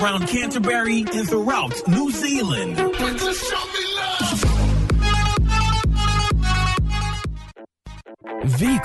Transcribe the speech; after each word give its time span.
Around 0.00 0.26
Canterbury 0.26 1.04
and 1.12 1.28
throughout 1.28 1.72
New 1.86 2.10
Zealand. 2.10 2.91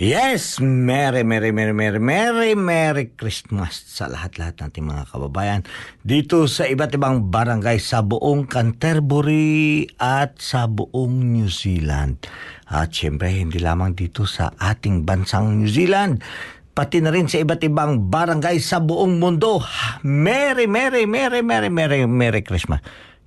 Yes, 0.00 0.64
Merry, 0.64 1.28
Merry, 1.28 1.52
Merry, 1.52 1.76
Merry, 1.76 2.00
Merry, 2.00 2.56
Merry 2.56 3.12
Christmas 3.20 3.84
sa 3.84 4.08
lahat-lahat 4.08 4.56
nating 4.56 4.88
mga 4.88 5.12
kababayan 5.12 5.60
dito 6.00 6.48
sa 6.48 6.64
iba't 6.64 6.96
ibang 6.96 7.28
barangay 7.28 7.76
sa 7.76 8.00
buong 8.00 8.48
Canterbury 8.48 9.84
at 10.00 10.40
sa 10.40 10.72
buong 10.72 11.36
New 11.36 11.52
Zealand. 11.52 12.16
At 12.64 12.96
syempre, 12.96 13.28
hindi 13.28 13.60
lamang 13.60 13.92
dito 13.92 14.24
sa 14.24 14.48
ating 14.56 15.04
bansang 15.04 15.60
New 15.60 15.68
Zealand, 15.68 16.24
pati 16.72 17.04
na 17.04 17.12
rin 17.12 17.28
sa 17.28 17.44
iba't 17.44 17.60
ibang 17.60 18.08
barangay 18.08 18.56
sa 18.56 18.80
buong 18.80 19.20
mundo. 19.20 19.60
Merry, 20.00 20.64
Merry, 20.64 21.04
Merry, 21.04 21.44
Merry, 21.44 21.68
Merry, 21.68 22.08
Merry 22.08 22.40
Christmas. 22.40 22.80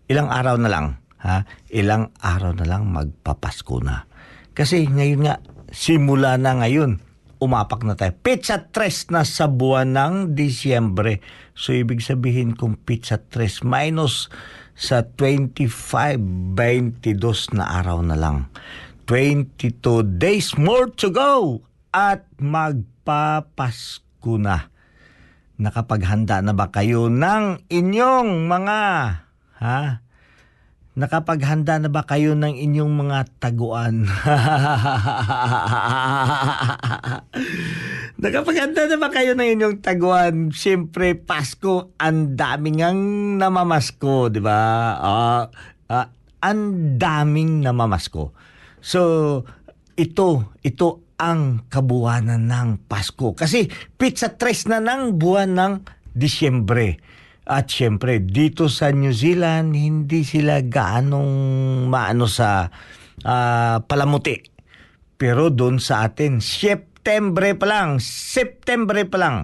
Ilang 0.10 0.26
araw 0.26 0.58
na 0.58 0.74
lang, 0.74 0.98
ha? 1.22 1.46
Ilang 1.70 2.10
araw 2.18 2.58
na 2.58 2.66
lang 2.66 2.90
magpapasko 2.90 3.78
na. 3.78 4.10
Kasi 4.58 4.90
ngayon 4.90 5.22
nga, 5.22 5.38
simula 5.74 6.38
na 6.38 6.62
ngayon, 6.62 7.02
umapak 7.42 7.82
na 7.84 7.98
tayo. 7.98 8.14
Pizza 8.22 8.62
tres 8.62 9.10
na 9.10 9.26
sa 9.26 9.50
buwan 9.50 9.98
ng 9.98 10.38
Disyembre. 10.38 11.20
So, 11.58 11.74
ibig 11.74 12.06
sabihin 12.06 12.54
kung 12.54 12.78
pizza 12.78 13.18
tres 13.18 13.66
minus 13.66 14.30
sa 14.78 15.02
25, 15.04 16.56
22 16.56 17.58
na 17.58 17.82
araw 17.82 18.06
na 18.06 18.16
lang. 18.16 18.48
22 19.10 19.84
days 20.16 20.56
more 20.56 20.88
to 20.94 21.12
go 21.12 21.60
at 21.92 22.24
magpapasko 22.40 24.40
na. 24.40 24.72
Nakapaghanda 25.60 26.40
na 26.40 26.56
ba 26.56 26.72
kayo 26.72 27.12
ng 27.12 27.68
inyong 27.68 28.48
mga 28.48 28.80
ha? 29.60 30.03
Nakapaghanda 30.94 31.82
na 31.82 31.90
ba 31.90 32.06
kayo 32.06 32.38
ng 32.38 32.54
inyong 32.54 32.94
mga 32.94 33.26
taguan? 33.42 34.06
Nakapaghanda 38.22 38.86
na 38.86 39.02
ba 39.02 39.10
kayo 39.10 39.34
ng 39.34 39.58
inyong 39.58 39.82
taguan? 39.82 40.54
Siyempre, 40.54 41.18
Pasko, 41.18 41.98
ang 41.98 42.38
daming 42.38 42.86
ang 42.86 43.02
namamasko, 43.42 44.30
di 44.30 44.38
ba? 44.38 44.62
Ah, 45.02 45.50
ah, 45.90 46.14
ang 46.46 46.62
daming 47.02 47.66
namamasko. 47.66 48.30
So, 48.78 49.02
ito, 49.98 50.54
ito 50.62 51.18
ang 51.18 51.66
kabuwanan 51.74 52.46
ng 52.46 52.86
Pasko. 52.86 53.34
Kasi 53.34 53.66
pizza 53.98 54.30
tres 54.30 54.70
na 54.70 54.78
ng 54.78 55.18
buwan 55.18 55.58
ng 55.58 55.74
Disyembre. 56.14 57.02
At 57.44 57.68
syempre, 57.68 58.24
dito 58.24 58.72
sa 58.72 58.88
New 58.96 59.12
Zealand, 59.12 59.76
hindi 59.76 60.24
sila 60.24 60.64
gaanong 60.64 61.32
maano 61.92 62.24
sa 62.24 62.72
ah, 63.28 63.84
palamuti. 63.84 64.40
Pero 65.20 65.52
doon 65.52 65.80
sa 65.84 66.08
atin, 66.08 66.40
September 66.40 67.44
pa 67.60 67.68
lang, 67.68 68.00
September 68.00 68.96
pa 69.04 69.18
lang. 69.20 69.36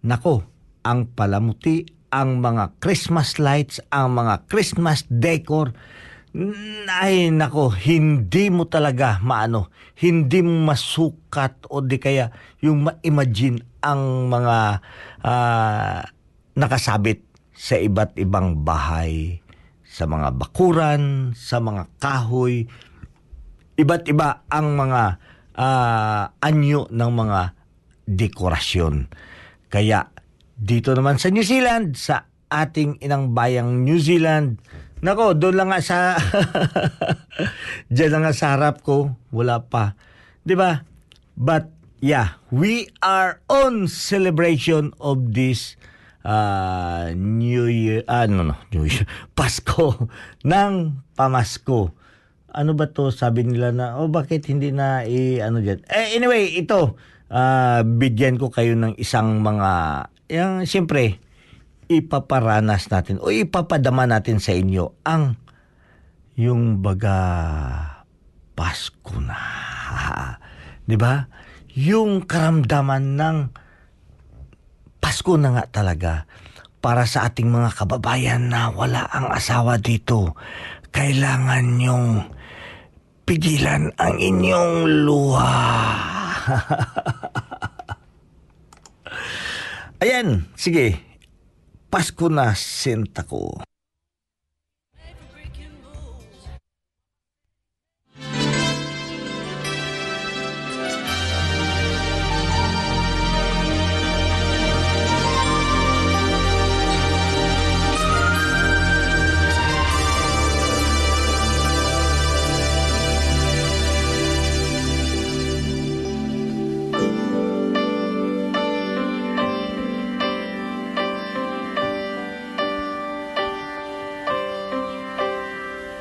Nako, 0.00 0.40
ang 0.80 1.12
palamuti, 1.12 1.84
ang 2.08 2.40
mga 2.40 2.80
Christmas 2.80 3.36
lights, 3.36 3.84
ang 3.92 4.16
mga 4.16 4.48
Christmas 4.48 5.04
decor, 5.12 5.76
ay 6.88 7.28
nako, 7.34 7.74
hindi 7.74 8.48
mo 8.48 8.64
talaga 8.70 9.18
maano, 9.20 9.68
hindi 9.98 10.40
mo 10.40 10.72
masukat 10.72 11.66
o 11.68 11.82
di 11.82 11.98
kaya 11.98 12.30
yung 12.62 12.86
ma-imagine 12.86 13.60
ang 13.82 14.30
mga 14.30 14.80
ah, 15.26 16.00
nakasabit 16.60 17.24
sa 17.56 17.80
iba't 17.80 18.20
ibang 18.20 18.60
bahay, 18.60 19.40
sa 19.88 20.04
mga 20.04 20.36
bakuran, 20.36 21.32
sa 21.32 21.58
mga 21.58 21.88
kahoy, 21.96 22.68
iba't 23.80 24.04
iba 24.06 24.44
ang 24.52 24.76
mga 24.76 25.02
ah, 25.56 26.24
anyo 26.44 26.86
ng 26.92 27.10
mga 27.10 27.40
dekorasyon. 28.04 29.08
Kaya 29.72 30.12
dito 30.60 30.92
naman 30.92 31.16
sa 31.16 31.32
New 31.32 31.44
Zealand, 31.44 31.96
sa 31.96 32.28
ating 32.52 33.00
inang 33.00 33.32
bayang 33.32 33.86
New 33.86 33.96
Zealand, 33.96 34.60
nako, 35.00 35.32
doon 35.32 35.56
lang 35.56 35.68
nga 35.72 35.80
sa 35.80 36.20
Diyan 37.94 38.10
lang 38.12 38.22
nga 38.28 38.34
sa 38.36 38.58
harap 38.58 38.84
ko, 38.84 39.16
wala 39.32 39.64
pa. 39.64 39.96
'Di 40.44 40.54
ba? 40.58 40.84
But 41.40 41.72
yeah, 42.04 42.36
we 42.52 42.92
are 43.00 43.40
on 43.48 43.88
celebration 43.88 44.92
of 45.00 45.32
this 45.32 45.80
uh, 46.24 47.12
New 47.16 47.68
Year, 47.68 48.04
ah, 48.08 48.26
no, 48.28 48.44
no, 48.44 48.56
New 48.72 48.84
Year, 48.88 49.06
Pasko 49.38 50.08
ng 50.44 50.72
Pamasko. 51.16 51.92
Ano 52.50 52.74
ba 52.74 52.90
to 52.90 53.14
sabi 53.14 53.46
nila 53.46 53.70
na, 53.70 53.86
oh 54.02 54.10
bakit 54.10 54.50
hindi 54.50 54.74
na 54.74 55.06
i, 55.06 55.38
ano 55.38 55.62
dyan. 55.62 55.86
Eh, 55.86 56.18
anyway, 56.18 56.58
ito, 56.58 56.98
ah, 57.30 57.86
bigyan 57.86 58.36
ko 58.36 58.50
kayo 58.50 58.74
ng 58.74 58.98
isang 58.98 59.38
mga, 59.40 59.70
yung, 60.30 60.66
siyempre, 60.66 61.22
ipaparanas 61.90 62.86
natin 62.86 63.18
o 63.18 63.34
ipapadama 63.34 64.06
natin 64.06 64.38
sa 64.38 64.54
inyo 64.54 65.02
ang 65.02 65.34
yung 66.38 66.78
baga 66.78 67.18
Pasko 68.54 69.18
na. 69.18 69.34
'Di 70.86 70.94
ba? 70.94 71.26
Yung 71.74 72.22
karamdaman 72.30 73.18
ng 73.18 73.36
Pasko 75.10 75.34
na 75.34 75.50
nga 75.50 75.66
talaga 75.66 76.22
para 76.78 77.02
sa 77.02 77.26
ating 77.26 77.50
mga 77.50 77.74
kababayan 77.74 78.46
na 78.46 78.70
wala 78.70 79.10
ang 79.10 79.34
asawa 79.34 79.74
dito. 79.74 80.38
Kailangan 80.94 81.82
nyong 81.82 82.30
pigilan 83.26 83.90
ang 83.98 84.14
inyong 84.22 84.86
luha. 85.02 85.66
Ayan, 90.06 90.46
sige. 90.54 91.02
Pasko 91.90 92.30
na 92.30 92.54
sinta 92.54 93.26
ko. 93.26 93.66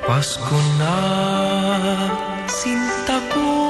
Pasko 0.10 0.58
na, 0.82 0.98
sinta 2.50 3.22
ko, 3.30 3.69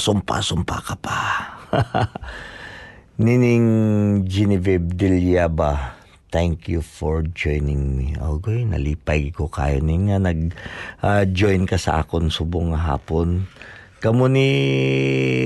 pasong-pasong 0.00 0.64
pa 0.64 0.80
ka 0.80 0.96
pa. 0.96 1.20
Nining 3.20 3.68
Genevieve 4.24 4.96
Dilyaba, 4.96 5.92
thank 6.32 6.72
you 6.72 6.80
for 6.80 7.20
joining 7.36 8.00
me. 8.00 8.16
Okay, 8.16 8.64
nalipay 8.64 9.28
ko 9.28 9.52
kayo 9.52 9.84
ni 9.84 10.08
nga 10.08 10.16
nag-join 10.16 11.68
ka 11.68 11.76
sa 11.76 12.00
akon 12.00 12.32
subong 12.32 12.72
hapon. 12.72 13.44
Kamu 14.00 14.32
ni 14.32 14.48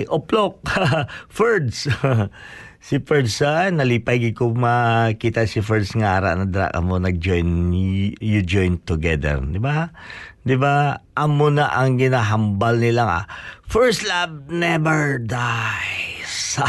Oplok, 0.07 0.63
Ferds. 1.35 1.91
si 2.87 3.03
Ferds, 3.03 3.43
ah, 3.43 3.67
nalipay 3.75 4.23
ko 4.39 4.55
makita 4.55 5.51
si 5.51 5.67
Ferds 5.67 5.99
nga 5.99 6.23
ara 6.23 6.39
na 6.39 6.47
dra 6.47 6.71
mo 6.79 7.03
nag-join, 7.03 7.75
you 8.23 8.39
join 8.47 8.79
together. 8.87 9.43
Di 9.43 9.59
ba? 9.59 9.91
Di 10.45 10.61
ba? 10.61 11.01
Amo 11.17 11.49
na 11.49 11.73
ang 11.73 11.97
ginahambal 11.97 12.77
nila 12.77 13.03
nga. 13.09 13.21
First 13.65 14.05
love 14.05 14.53
never 14.53 15.17
dies. 15.17 16.61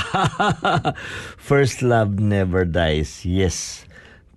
First 1.52 1.84
love 1.84 2.16
never 2.16 2.64
dies. 2.64 3.28
Yes. 3.28 3.84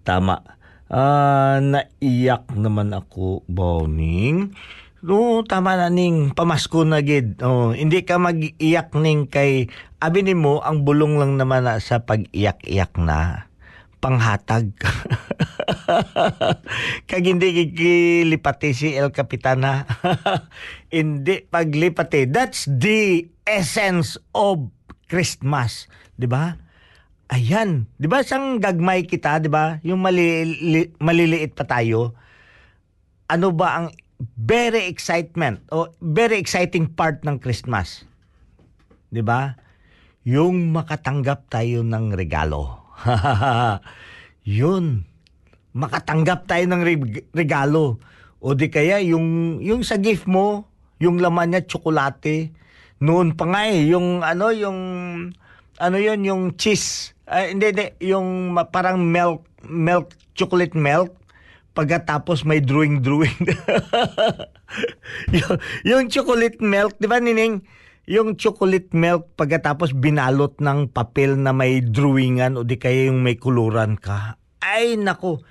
Tama. 0.02 0.42
Ah, 0.90 1.62
naiyak 1.62 2.50
naman 2.50 2.90
ako, 2.90 3.46
Boning. 3.46 4.58
No, 4.98 5.46
tama 5.46 5.78
na 5.78 5.86
ning 5.86 6.34
pamasko 6.34 6.82
na 6.82 6.98
gid. 7.06 7.38
Oh, 7.38 7.70
hindi 7.70 8.02
ka 8.02 8.18
mag-iyak 8.18 8.90
ning 8.98 9.30
kay 9.30 9.70
abi 10.02 10.26
mo 10.34 10.58
ang 10.58 10.82
bulong 10.82 11.22
lang 11.22 11.38
naman 11.38 11.62
na 11.62 11.78
sa 11.78 12.02
pag-iyak-iyak 12.02 12.98
na 12.98 13.47
panghatag. 13.98 14.72
Kag 17.10 17.24
hindi 17.26 17.48
kikilipati 17.54 18.70
si 18.72 18.94
El 18.94 19.10
Capitana. 19.10 19.84
hindi 20.94 21.44
paglipati. 21.44 22.30
That's 22.30 22.70
the 22.70 23.26
essence 23.44 24.16
of 24.34 24.70
Christmas, 25.08 25.88
ba? 26.28 26.60
Ayan, 27.28 27.88
'di 28.00 28.08
ba 28.08 28.24
sang 28.24 28.56
gagmay 28.56 29.04
kita, 29.04 29.36
ba? 29.52 29.80
Yung 29.84 30.00
malili- 30.00 30.92
maliliit 30.96 31.52
pa 31.52 31.68
tayo. 31.68 32.16
Ano 33.28 33.52
ba 33.52 33.84
ang 33.84 33.86
very 34.36 34.88
excitement 34.88 35.60
o 35.68 35.92
very 36.00 36.40
exciting 36.40 36.88
part 36.88 37.24
ng 37.28 37.36
Christmas? 37.36 38.08
'Di 39.12 39.20
ba? 39.20 39.60
Yung 40.24 40.72
makatanggap 40.72 41.48
tayo 41.52 41.84
ng 41.84 42.12
regalo. 42.16 42.77
Yun. 44.58 45.04
Makatanggap 45.74 46.48
tayo 46.48 46.64
ng 46.66 46.82
reg- 46.82 47.26
regalo. 47.34 47.98
O 48.38 48.54
di 48.54 48.70
kaya 48.70 49.02
yung 49.02 49.58
yung 49.62 49.82
sa 49.82 49.98
gift 49.98 50.30
mo, 50.30 50.66
yung 51.02 51.18
laman 51.18 51.54
niya 51.54 51.66
tsokolate. 51.66 52.54
Noon 52.98 53.34
pa 53.34 53.46
nga 53.46 53.62
eh, 53.70 53.90
yung 53.90 54.22
ano 54.22 54.50
yung 54.50 54.78
ano 55.78 55.96
yon 55.98 56.22
yung 56.26 56.42
cheese. 56.58 57.14
Ah, 57.28 57.46
hindi, 57.46 57.70
hindi, 57.70 57.86
yung 58.10 58.56
parang 58.72 58.98
milk 58.98 59.46
milk 59.66 60.14
chocolate 60.34 60.74
milk 60.74 61.14
pagkatapos 61.78 62.42
may 62.42 62.58
drawing-drawing. 62.58 63.38
yung, 65.38 65.54
yung 65.86 66.02
chocolate 66.10 66.58
milk, 66.58 66.98
di 66.98 67.06
ba 67.06 67.22
Nining? 67.22 67.62
Yung 68.08 68.40
chocolate 68.40 68.96
milk 68.96 69.36
pagkatapos 69.36 69.92
binalot 69.92 70.56
ng 70.64 70.88
papel 70.88 71.36
na 71.36 71.52
may 71.52 71.84
drawingan 71.84 72.56
o 72.56 72.64
di 72.64 72.80
kaya 72.80 73.12
yung 73.12 73.20
may 73.20 73.36
kuluran 73.36 74.00
ka. 74.00 74.40
Ay 74.64 74.96
nako, 74.96 75.44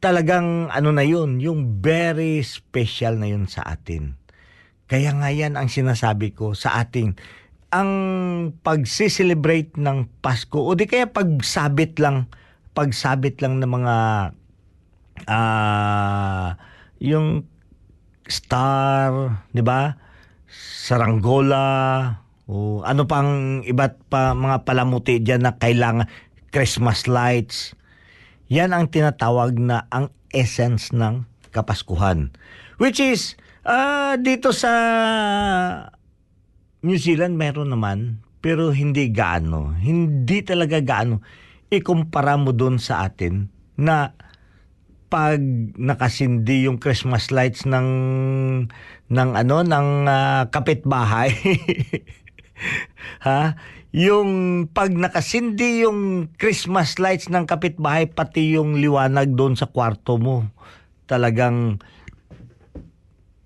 talagang 0.00 0.72
ano 0.72 0.96
na 0.96 1.04
yun, 1.04 1.36
yung 1.44 1.84
very 1.84 2.40
special 2.40 3.20
na 3.20 3.28
yun 3.28 3.44
sa 3.44 3.68
atin. 3.68 4.16
Kaya 4.88 5.12
nga 5.12 5.28
yan 5.28 5.60
ang 5.60 5.68
sinasabi 5.68 6.32
ko 6.32 6.56
sa 6.56 6.80
ating 6.80 7.20
ang 7.68 7.92
pagsiselebrate 8.64 9.76
ng 9.76 10.08
Pasko 10.24 10.64
o 10.64 10.72
di 10.72 10.88
kaya 10.88 11.04
pagsabit 11.12 12.00
lang 12.00 12.32
pagsabit 12.72 13.44
lang 13.44 13.60
ng 13.60 13.68
mga 13.68 13.96
ah 15.28 16.56
yung 16.96 17.44
star, 18.24 19.44
'di 19.52 19.60
ba? 19.60 20.07
Saranggola 20.48 21.68
o 22.48 22.80
ano 22.80 23.04
pang 23.04 23.60
iba't 23.60 24.08
pa 24.08 24.32
mga 24.32 24.64
palamuti 24.64 25.20
diyan 25.20 25.44
na 25.44 25.52
kailangan 25.60 26.08
Christmas 26.48 27.04
lights. 27.04 27.76
Yan 28.48 28.72
ang 28.72 28.88
tinatawag 28.88 29.60
na 29.60 29.84
ang 29.92 30.08
essence 30.32 30.96
ng 30.96 31.28
Kapaskuhan. 31.52 32.32
Which 32.80 33.00
is 33.00 33.36
ah 33.68 34.16
dito 34.16 34.56
sa 34.56 34.72
New 36.80 36.96
Zealand 36.96 37.36
meron 37.36 37.72
naman 37.72 38.24
pero 38.40 38.72
hindi 38.72 39.12
gaano. 39.12 39.76
Hindi 39.76 40.40
talaga 40.46 40.80
gaano. 40.80 41.20
Ikumpara 41.68 42.40
mo 42.40 42.56
doon 42.56 42.80
sa 42.80 43.04
atin 43.04 43.52
na 43.76 44.16
pag 45.08 45.40
nakasindi 45.76 46.68
yung 46.68 46.76
Christmas 46.76 47.32
lights 47.32 47.64
ng 47.64 47.88
ng 49.08 49.30
ano 49.32 49.56
ng 49.64 49.88
ah, 50.08 50.44
kapitbahay. 50.52 51.32
Ha? 53.22 53.54
Yung 53.94 54.66
pag 54.74 54.90
nakasindi 54.90 55.86
yung 55.86 56.26
Christmas 56.34 56.98
lights 56.98 57.30
ng 57.30 57.46
kapitbahay 57.46 58.10
pati 58.10 58.58
yung 58.58 58.82
liwanag 58.82 59.30
doon 59.38 59.54
sa 59.54 59.70
kwarto 59.70 60.18
mo 60.18 60.50
talagang 61.06 61.78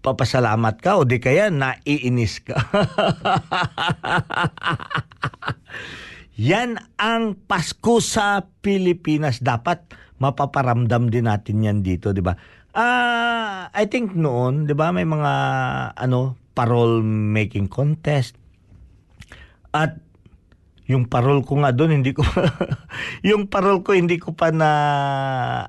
papasalamat 0.02 0.82
ka 0.82 0.98
o 0.98 1.06
di 1.06 1.22
kaya 1.22 1.52
naiinis 1.52 2.42
ka. 2.42 2.58
Yan 6.50 6.74
ang 6.98 7.38
Pasko 7.38 8.02
sa 8.02 8.42
Pilipinas. 8.64 9.38
Dapat 9.38 9.94
mapaparamdam 10.22 11.10
din 11.10 11.26
natin 11.26 11.66
yan 11.66 11.78
dito, 11.82 12.14
di 12.14 12.22
ba? 12.22 12.38
Ah, 12.70 13.66
I 13.74 13.90
think 13.90 14.14
noon, 14.14 14.70
di 14.70 14.74
ba, 14.78 14.94
may 14.94 15.02
mga 15.02 15.32
ano, 15.98 16.38
parol 16.54 17.02
making 17.02 17.66
contest. 17.66 18.38
At 19.74 19.98
yung 20.90 21.08
parol 21.08 21.46
ko 21.46 21.62
nga 21.64 21.72
doon 21.72 22.02
hindi 22.02 22.12
ko 22.12 22.20
yung 23.28 23.48
parol 23.48 23.80
ko 23.80 23.96
hindi 23.96 24.20
ko 24.20 24.36
pa 24.36 24.52
na 24.52 24.70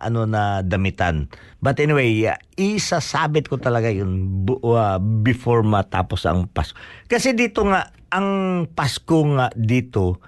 ano 0.02 0.28
na 0.28 0.66
damitan. 0.66 1.32
But 1.64 1.80
anyway, 1.80 2.28
uh, 2.28 2.36
isasabit 2.60 3.48
ko 3.48 3.62
talaga 3.62 3.88
yun 3.88 4.44
uh, 4.50 5.00
before 5.24 5.64
matapos 5.64 6.28
ang 6.28 6.52
Pasko. 6.52 6.76
Kasi 7.08 7.32
dito 7.32 7.64
nga 7.64 7.94
ang 8.12 8.30
Pasko 8.76 9.24
nga 9.38 9.48
dito 9.56 10.20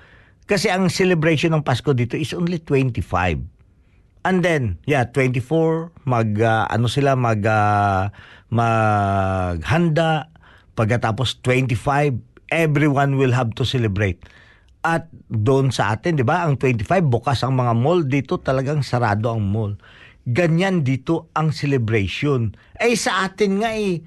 kasi 0.46 0.70
ang 0.70 0.88
celebration 0.94 1.58
ng 1.58 1.66
Pasko 1.66 1.92
dito 1.92 2.14
is 2.16 2.32
only 2.38 2.62
25. 2.62 3.55
And 4.26 4.42
then, 4.42 4.82
yeah, 4.90 5.06
24 5.14 5.94
mag 6.10 6.34
uh, 6.42 6.66
ano 6.66 6.90
sila 6.90 7.14
mag 7.14 7.46
uh, 7.46 8.10
maghanda 8.50 10.34
pagkatapos 10.74 11.46
25 11.46 12.18
everyone 12.50 13.22
will 13.22 13.38
have 13.38 13.54
to 13.54 13.62
celebrate. 13.62 14.18
At 14.82 15.14
doon 15.30 15.70
sa 15.70 15.94
atin, 15.94 16.18
'di 16.18 16.26
ba, 16.26 16.42
ang 16.42 16.58
25 16.58 17.06
bukas 17.06 17.46
ang 17.46 17.54
mga 17.54 17.74
mall 17.78 18.02
dito 18.02 18.42
talagang 18.42 18.82
sarado 18.82 19.30
ang 19.30 19.46
mall. 19.46 19.78
Ganyan 20.26 20.82
dito 20.82 21.30
ang 21.38 21.54
celebration. 21.54 22.58
Eh 22.82 22.98
sa 22.98 23.30
atin 23.30 23.62
nga 23.62 23.78
eh 23.78 24.02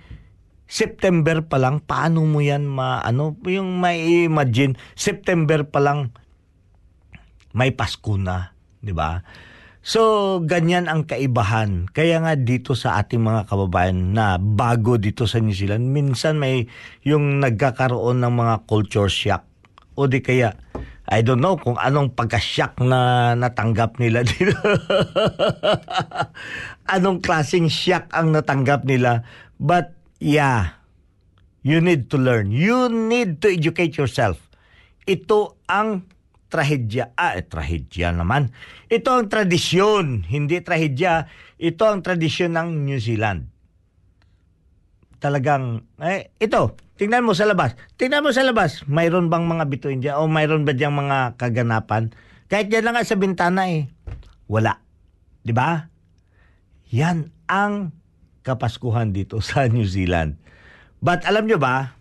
September 0.66 1.46
pa 1.46 1.62
lang 1.62 1.78
paano 1.78 2.26
mo 2.26 2.42
yan 2.42 2.66
ma 2.66 3.00
ano 3.00 3.38
yung 3.46 3.78
may 3.80 4.26
imagine 4.26 4.74
September 4.98 5.62
pa 5.62 5.78
lang 5.78 6.10
may 7.54 7.70
Pasko 7.70 8.18
na, 8.18 8.50
'di 8.82 8.92
ba? 8.92 9.22
So, 9.88 10.44
ganyan 10.44 10.84
ang 10.84 11.08
kaibahan. 11.08 11.88
Kaya 11.88 12.20
nga 12.20 12.36
dito 12.36 12.76
sa 12.76 13.00
ating 13.00 13.24
mga 13.24 13.48
kababayan 13.48 14.12
na 14.12 14.36
bago 14.36 15.00
dito 15.00 15.24
sa 15.24 15.40
New 15.40 15.56
Zealand, 15.56 15.88
minsan 15.88 16.36
may 16.36 16.68
yung 17.08 17.40
nagkakaroon 17.40 18.20
ng 18.20 18.34
mga 18.36 18.68
culture 18.68 19.08
shock. 19.08 19.48
O 19.96 20.04
di 20.04 20.20
kaya, 20.20 20.52
I 21.08 21.24
don't 21.24 21.40
know 21.40 21.56
kung 21.56 21.80
anong 21.80 22.12
pagka-shock 22.12 22.84
na 22.84 23.32
natanggap 23.32 23.96
nila 23.96 24.20
dito. 24.28 24.52
anong 26.92 27.24
klaseng 27.24 27.72
shock 27.72 28.12
ang 28.12 28.36
natanggap 28.36 28.84
nila. 28.84 29.24
But, 29.56 29.96
yeah, 30.20 30.84
you 31.64 31.80
need 31.80 32.12
to 32.12 32.20
learn. 32.20 32.52
You 32.52 32.92
need 32.92 33.40
to 33.40 33.48
educate 33.48 33.96
yourself. 33.96 34.36
Ito 35.08 35.56
ang 35.64 36.04
trahedya. 36.48 37.12
Ah, 37.14 37.36
eh, 37.36 37.44
trahedya 37.44 38.12
naman. 38.12 38.50
Ito 38.88 39.20
ang 39.20 39.28
tradisyon, 39.28 40.24
hindi 40.26 40.58
trahedya. 40.64 41.28
Ito 41.60 41.84
ang 41.84 42.00
tradisyon 42.00 42.56
ng 42.56 42.88
New 42.88 43.00
Zealand. 43.00 43.52
Talagang, 45.20 45.84
eh, 46.00 46.32
ito, 46.40 46.74
tingnan 46.96 47.26
mo 47.26 47.36
sa 47.36 47.44
labas. 47.44 47.76
Tingnan 48.00 48.24
mo 48.24 48.32
sa 48.32 48.46
labas, 48.46 48.86
mayroon 48.88 49.28
bang 49.28 49.44
mga 49.44 49.64
bituin 49.68 50.00
dyan? 50.00 50.16
O 50.18 50.30
mayroon 50.30 50.64
ba 50.64 50.72
diyang 50.72 50.96
mga 50.96 51.36
kaganapan? 51.36 52.10
Kahit 52.48 52.72
yan 52.72 52.88
lang 52.88 52.96
sa 53.04 53.18
bintana 53.18 53.68
eh. 53.68 53.92
Wala. 54.48 54.80
Di 55.44 55.52
ba? 55.52 55.84
Yan 56.88 57.28
ang 57.44 57.92
kapaskuhan 58.40 59.12
dito 59.12 59.42
sa 59.46 59.68
New 59.68 59.84
Zealand. 59.84 60.40
But 60.98 61.28
alam 61.28 61.44
nyo 61.46 61.60
ba, 61.60 61.98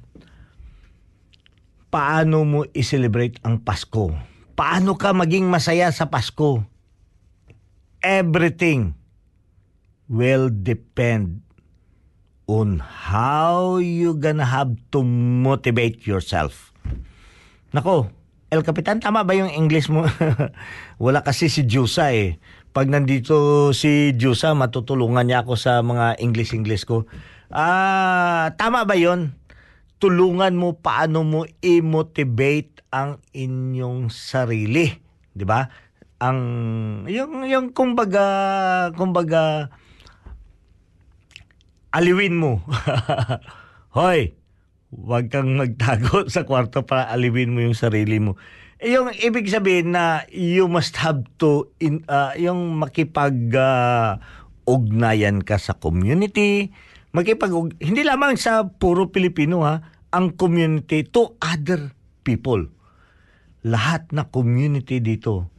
paano 1.92 2.48
mo 2.48 2.60
i-celebrate 2.72 3.42
ang 3.44 3.62
Pasko? 3.62 4.37
Paano 4.58 4.98
ka 4.98 5.14
maging 5.14 5.46
masaya 5.46 5.94
sa 5.94 6.10
Pasko? 6.10 6.66
Everything 8.02 8.98
will 10.10 10.50
depend 10.50 11.46
on 12.50 12.82
how 12.82 13.78
you 13.78 14.18
gonna 14.18 14.50
have 14.50 14.74
to 14.90 15.06
motivate 15.46 16.10
yourself. 16.10 16.74
Nako, 17.70 18.10
El 18.50 18.66
Capitan, 18.66 18.98
tama 18.98 19.22
ba 19.22 19.38
yung 19.38 19.54
English 19.54 19.94
mo? 19.94 20.10
Wala 21.06 21.22
kasi 21.22 21.54
si 21.54 21.70
Jusa 21.70 22.10
eh. 22.10 22.42
Pag 22.74 22.90
nandito 22.90 23.70
si 23.78 24.18
Jusa, 24.18 24.58
matutulungan 24.58 25.30
niya 25.30 25.46
ako 25.46 25.54
sa 25.54 25.86
mga 25.86 26.18
English-English 26.18 26.90
ko. 26.90 27.06
Ah, 27.54 28.58
tama 28.58 28.90
ba 28.90 28.98
yon? 28.98 29.38
Tulungan 29.98 30.54
mo 30.54 30.78
paano 30.78 31.26
mo 31.26 31.42
i-motivate 31.62 32.86
ang 32.94 33.18
inyong 33.34 34.14
sarili, 34.14 34.94
'di 35.34 35.46
ba? 35.46 35.68
Ang 36.22 36.40
yung 37.10 37.46
yung 37.46 37.74
kumbaga 37.74 38.26
kumbaga 38.94 39.74
aliwin 41.98 42.38
mo. 42.38 42.62
Hoy, 43.98 44.38
huwag 44.94 45.34
kang 45.34 45.58
magtago 45.58 46.26
sa 46.34 46.46
kwarto 46.46 46.86
para 46.86 47.10
aliwin 47.10 47.52
mo 47.52 47.66
yung 47.66 47.78
sarili 47.78 48.22
mo. 48.22 48.38
Eh, 48.78 48.94
yung 48.94 49.10
ibig 49.10 49.50
sabihin 49.50 49.98
na 49.98 50.22
you 50.30 50.70
must 50.70 50.94
have 51.02 51.26
to 51.42 51.74
in, 51.82 52.06
uh, 52.06 52.38
yung 52.38 52.78
makipag 52.78 53.50
uh, 53.58 54.22
ugnayan 54.70 55.42
ka 55.42 55.58
sa 55.58 55.74
community, 55.74 56.70
makipag 57.12 57.52
hindi 57.80 58.02
lamang 58.04 58.36
sa 58.40 58.68
puro 58.68 59.12
Pilipino 59.12 59.64
ha, 59.64 59.84
ang 60.12 60.34
community 60.36 61.04
to 61.08 61.36
other 61.44 61.92
people. 62.24 62.68
Lahat 63.68 64.08
na 64.16 64.28
community 64.28 65.04
dito, 65.04 65.52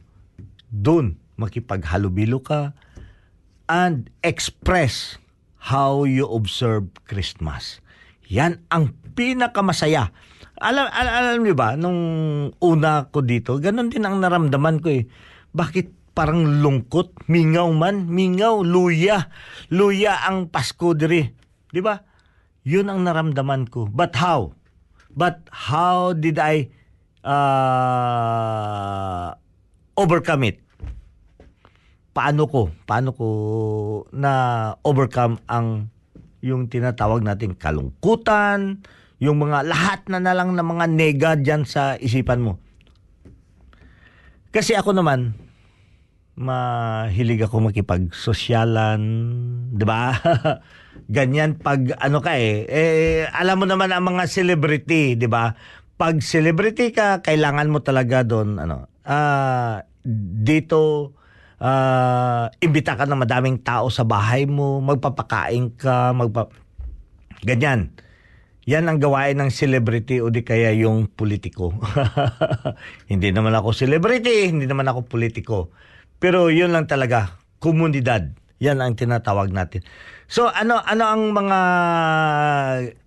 doon 0.69 1.17
makipaghalubilo 1.37 2.41
ka 2.41 2.73
and 3.69 4.09
express 4.25 5.21
how 5.61 6.03
you 6.03 6.25
observe 6.25 6.89
Christmas. 7.05 7.79
Yan 8.29 8.61
ang 8.73 8.93
pinakamasaya. 9.13 10.09
Alam, 10.59 10.91
alam, 10.91 11.13
alam 11.13 11.41
niyo 11.43 11.55
ba, 11.55 11.79
nung 11.79 12.01
una 12.59 13.07
ko 13.07 13.23
dito, 13.23 13.57
ganun 13.63 13.87
din 13.87 14.03
ang 14.03 14.19
naramdaman 14.19 14.83
ko 14.83 14.91
eh. 14.91 15.07
Bakit 15.55 16.11
parang 16.11 16.59
lungkot, 16.59 17.31
mingaw 17.31 17.71
man, 17.71 18.11
mingaw, 18.11 18.59
luya. 18.59 19.31
Luya 19.71 20.27
ang 20.27 20.51
Pasko 20.51 20.91
diri. 20.91 21.38
Di 21.69 21.81
ba? 21.81 22.01
Yun 22.65 22.89
ang 22.89 23.05
naramdaman 23.05 23.69
ko. 23.69 23.87
But 23.87 24.17
how? 24.17 24.53
But 25.13 25.49
how 25.49 26.13
did 26.13 26.37
I 26.37 26.69
uh, 27.23 29.33
overcome 29.97 30.49
it? 30.49 30.59
paano 32.19 32.51
ko, 32.51 32.67
paano 32.83 33.15
ko 33.15 33.27
na 34.11 34.31
overcome 34.83 35.39
ang 35.47 35.87
yung 36.43 36.67
tinatawag 36.67 37.23
nating 37.23 37.55
kalungkutan, 37.55 38.83
yung 39.23 39.39
mga 39.39 39.63
lahat 39.63 40.03
na 40.11 40.19
na 40.19 40.35
lang 40.35 40.51
na 40.51 40.63
mga 40.63 40.85
nega 40.91 41.31
dyan 41.39 41.63
sa 41.63 41.95
isipan 41.95 42.43
mo. 42.43 42.59
Kasi 44.51 44.75
ako 44.75 44.95
naman, 44.95 45.31
mahilig 46.35 47.43
ako 47.43 47.71
makipagsosyalan, 47.71 49.01
'di 49.75 49.85
ba? 49.87 50.15
Ganyan 51.09 51.57
pag 51.57 51.97
ano 51.97 52.21
ka 52.21 52.37
eh, 52.37 52.69
eh 52.69 53.25
alam 53.33 53.57
mo 53.57 53.65
naman 53.65 53.89
ang 53.89 54.05
mga 54.13 54.29
celebrity, 54.29 55.17
'di 55.17 55.25
ba? 55.25 55.57
Pag 55.97 56.21
celebrity 56.21 56.93
ka, 56.93 57.25
kailangan 57.25 57.73
mo 57.73 57.81
talaga 57.81 58.21
doon 58.21 58.61
ano, 58.61 58.85
ah 59.09 59.81
dito 60.45 61.11
ah 61.57 62.53
imbita 62.61 62.93
ka 62.93 63.09
ng 63.09 63.25
madaming 63.25 63.57
tao 63.65 63.89
sa 63.89 64.05
bahay 64.05 64.45
mo, 64.45 64.77
magpapakain 64.85 65.73
ka, 65.73 66.13
magpa 66.13 66.53
ganyan. 67.41 67.89
Yan 68.69 68.85
ang 68.85 69.01
gawain 69.01 69.33
ng 69.41 69.49
celebrity 69.49 70.21
o 70.21 70.29
di 70.29 70.45
kaya 70.45 70.69
yung 70.77 71.09
politiko. 71.09 71.73
hindi 73.11 73.33
naman 73.33 73.57
ako 73.57 73.73
celebrity, 73.73 74.53
hindi 74.53 74.69
naman 74.69 74.85
ako 74.85 75.09
politiko. 75.09 75.73
Pero 76.21 76.53
yun 76.53 76.69
lang 76.69 76.85
talaga, 76.85 77.41
komunidad. 77.57 78.38
Yan 78.59 78.83
ang 78.83 78.95
tinatawag 78.95 79.55
natin. 79.55 79.83
So 80.27 80.51
ano 80.51 80.83
ano 80.83 81.03
ang 81.07 81.31
mga 81.31 81.59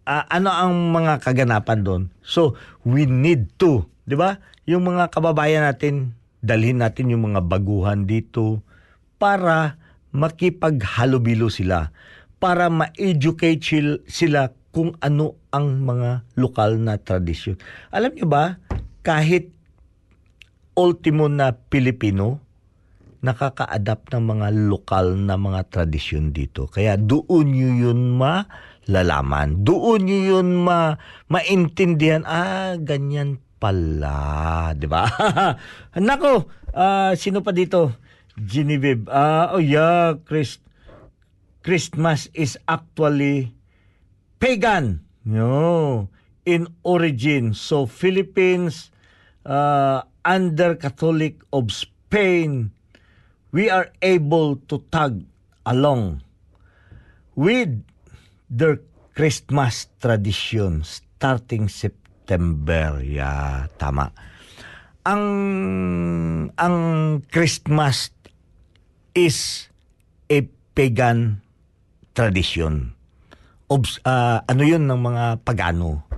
ah, 0.09 0.25
ano 0.33 0.49
ang 0.49 0.73
mga 0.91 1.21
kaganapan 1.21 1.81
doon? 1.85 2.03
So 2.25 2.57
we 2.83 3.05
need 3.05 3.53
to, 3.61 3.85
'di 4.09 4.17
ba? 4.17 4.41
Yung 4.65 4.89
mga 4.89 5.13
kababayan 5.13 5.69
natin, 5.69 6.17
dalhin 6.41 6.81
natin 6.81 7.13
yung 7.13 7.33
mga 7.33 7.45
baguhan 7.45 8.09
dito 8.09 8.65
para 9.21 9.79
makipaghalubilo 10.13 11.49
sila, 11.49 11.95
para 12.43 12.69
ma-educate 12.69 13.63
sil- 13.63 14.03
sila 14.11 14.53
kung 14.73 14.97
ano 15.05 15.37
ang 15.53 15.85
mga 15.85 16.25
lokal 16.35 16.81
na 16.81 16.97
tradisyon. 16.97 17.61
Alam 17.93 18.17
niyo 18.17 18.27
ba, 18.27 18.57
kahit 19.05 19.53
ultimo 20.73 21.29
na 21.29 21.53
Pilipino, 21.53 22.41
nakaka-adapt 23.23 24.11
ng 24.13 24.25
mga 24.27 24.49
lokal 24.67 25.15
na 25.15 25.39
mga 25.39 25.71
tradisyon 25.71 26.35
dito. 26.35 26.67
Kaya 26.67 26.99
doon 26.99 27.55
nyo 27.55 27.71
yun 27.89 28.19
malalaman. 28.19 29.63
Doon 29.63 30.11
nyo 30.11 30.19
yun 30.37 30.49
ma 30.59 30.99
maintindihan. 31.31 32.27
Ah, 32.27 32.75
ganyan 32.75 33.39
pala. 33.63 34.75
Ba? 34.75 35.07
Nako, 35.95 36.51
ah, 36.75 37.15
sino 37.15 37.47
pa 37.47 37.55
dito? 37.55 37.95
Genevieve. 38.35 39.07
Ah, 39.07 39.55
oh 39.55 39.63
yeah, 39.63 40.19
Christ, 40.27 40.67
Christmas 41.63 42.27
is 42.35 42.59
actually 42.67 43.55
pagan. 44.43 45.07
No. 45.23 46.11
In 46.43 46.67
origin. 46.83 47.55
So, 47.55 47.87
Philippines, 47.87 48.91
uh, 49.47 50.03
under 50.27 50.75
Catholic 50.75 51.39
of 51.55 51.71
Spain, 51.71 52.75
we 53.53 53.69
are 53.69 53.93
able 54.01 54.57
to 54.67 54.81
tag 54.89 55.29
along 55.69 56.25
with 57.37 57.85
their 58.49 58.81
Christmas 59.13 59.93
tradition 60.01 60.83
starting 60.83 61.69
September. 61.69 62.99
Yeah, 63.05 63.69
tama. 63.77 64.11
Ang 65.05 65.25
ang 66.57 66.77
Christmas 67.29 68.09
is 69.13 69.69
a 70.33 70.49
pagan 70.73 71.45
tradition. 72.17 72.97
Obs, 73.69 74.01
ah, 74.09 74.41
ano 74.49 74.65
yun 74.65 74.89
ng 74.89 75.01
mga 75.01 75.25
pagano. 75.45 76.09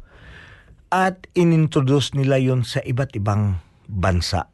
At 0.94 1.26
inintroduce 1.34 2.14
nila 2.14 2.38
yun 2.38 2.62
sa 2.62 2.78
iba't 2.78 3.18
ibang 3.18 3.58
bansa. 3.90 4.46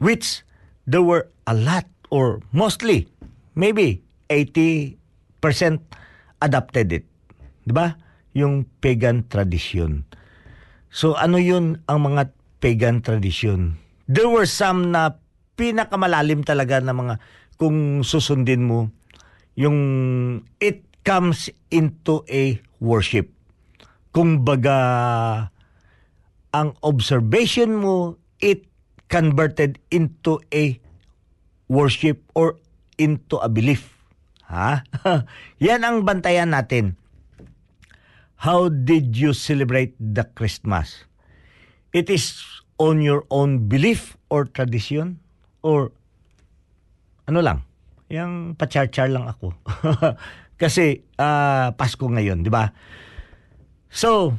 Which 0.00 0.40
there 0.88 1.04
were 1.04 1.28
a 1.44 1.52
lot 1.52 1.84
or 2.12 2.44
mostly, 2.52 3.08
maybe 3.56 4.04
80% 4.28 5.00
adopted 6.44 6.92
it. 6.92 7.08
Di 7.64 7.72
ba? 7.72 7.96
Yung 8.36 8.68
pagan 8.84 9.24
tradition. 9.32 10.04
So 10.92 11.16
ano 11.16 11.40
yun 11.40 11.80
ang 11.88 12.04
mga 12.04 12.36
pagan 12.60 13.00
tradition? 13.00 13.80
There 14.04 14.28
were 14.28 14.44
some 14.44 14.92
na 14.92 15.16
pinakamalalim 15.56 16.44
talaga 16.44 16.84
na 16.84 16.92
mga 16.92 17.16
kung 17.56 18.04
susundin 18.04 18.68
mo 18.68 18.92
yung 19.56 19.78
it 20.60 20.84
comes 21.04 21.48
into 21.72 22.24
a 22.28 22.60
worship. 22.80 23.32
Kung 24.12 24.44
baga 24.44 24.78
ang 26.52 26.76
observation 26.84 27.80
mo 27.80 28.20
it 28.44 28.68
converted 29.08 29.80
into 29.88 30.40
a 30.52 30.81
worship 31.72 32.20
or 32.36 32.60
into 33.00 33.40
a 33.40 33.48
belief. 33.48 33.96
Ha? 34.52 34.84
Yan 35.64 35.80
ang 35.80 36.04
bantayan 36.04 36.52
natin. 36.52 37.00
How 38.44 38.68
did 38.68 39.16
you 39.16 39.32
celebrate 39.32 39.96
the 39.96 40.28
Christmas? 40.36 41.08
It 41.96 42.12
is 42.12 42.44
on 42.76 43.00
your 43.00 43.24
own 43.32 43.72
belief 43.72 44.20
or 44.28 44.44
tradition 44.44 45.24
or 45.64 45.96
ano 47.24 47.40
lang, 47.40 47.64
yung 48.12 48.58
pachar-char 48.58 49.08
lang 49.08 49.24
ako. 49.30 49.56
Kasi 50.60 51.00
ah, 51.16 51.72
Pasko 51.72 52.04
ngayon, 52.04 52.44
di 52.44 52.50
ba? 52.52 52.74
So, 53.88 54.36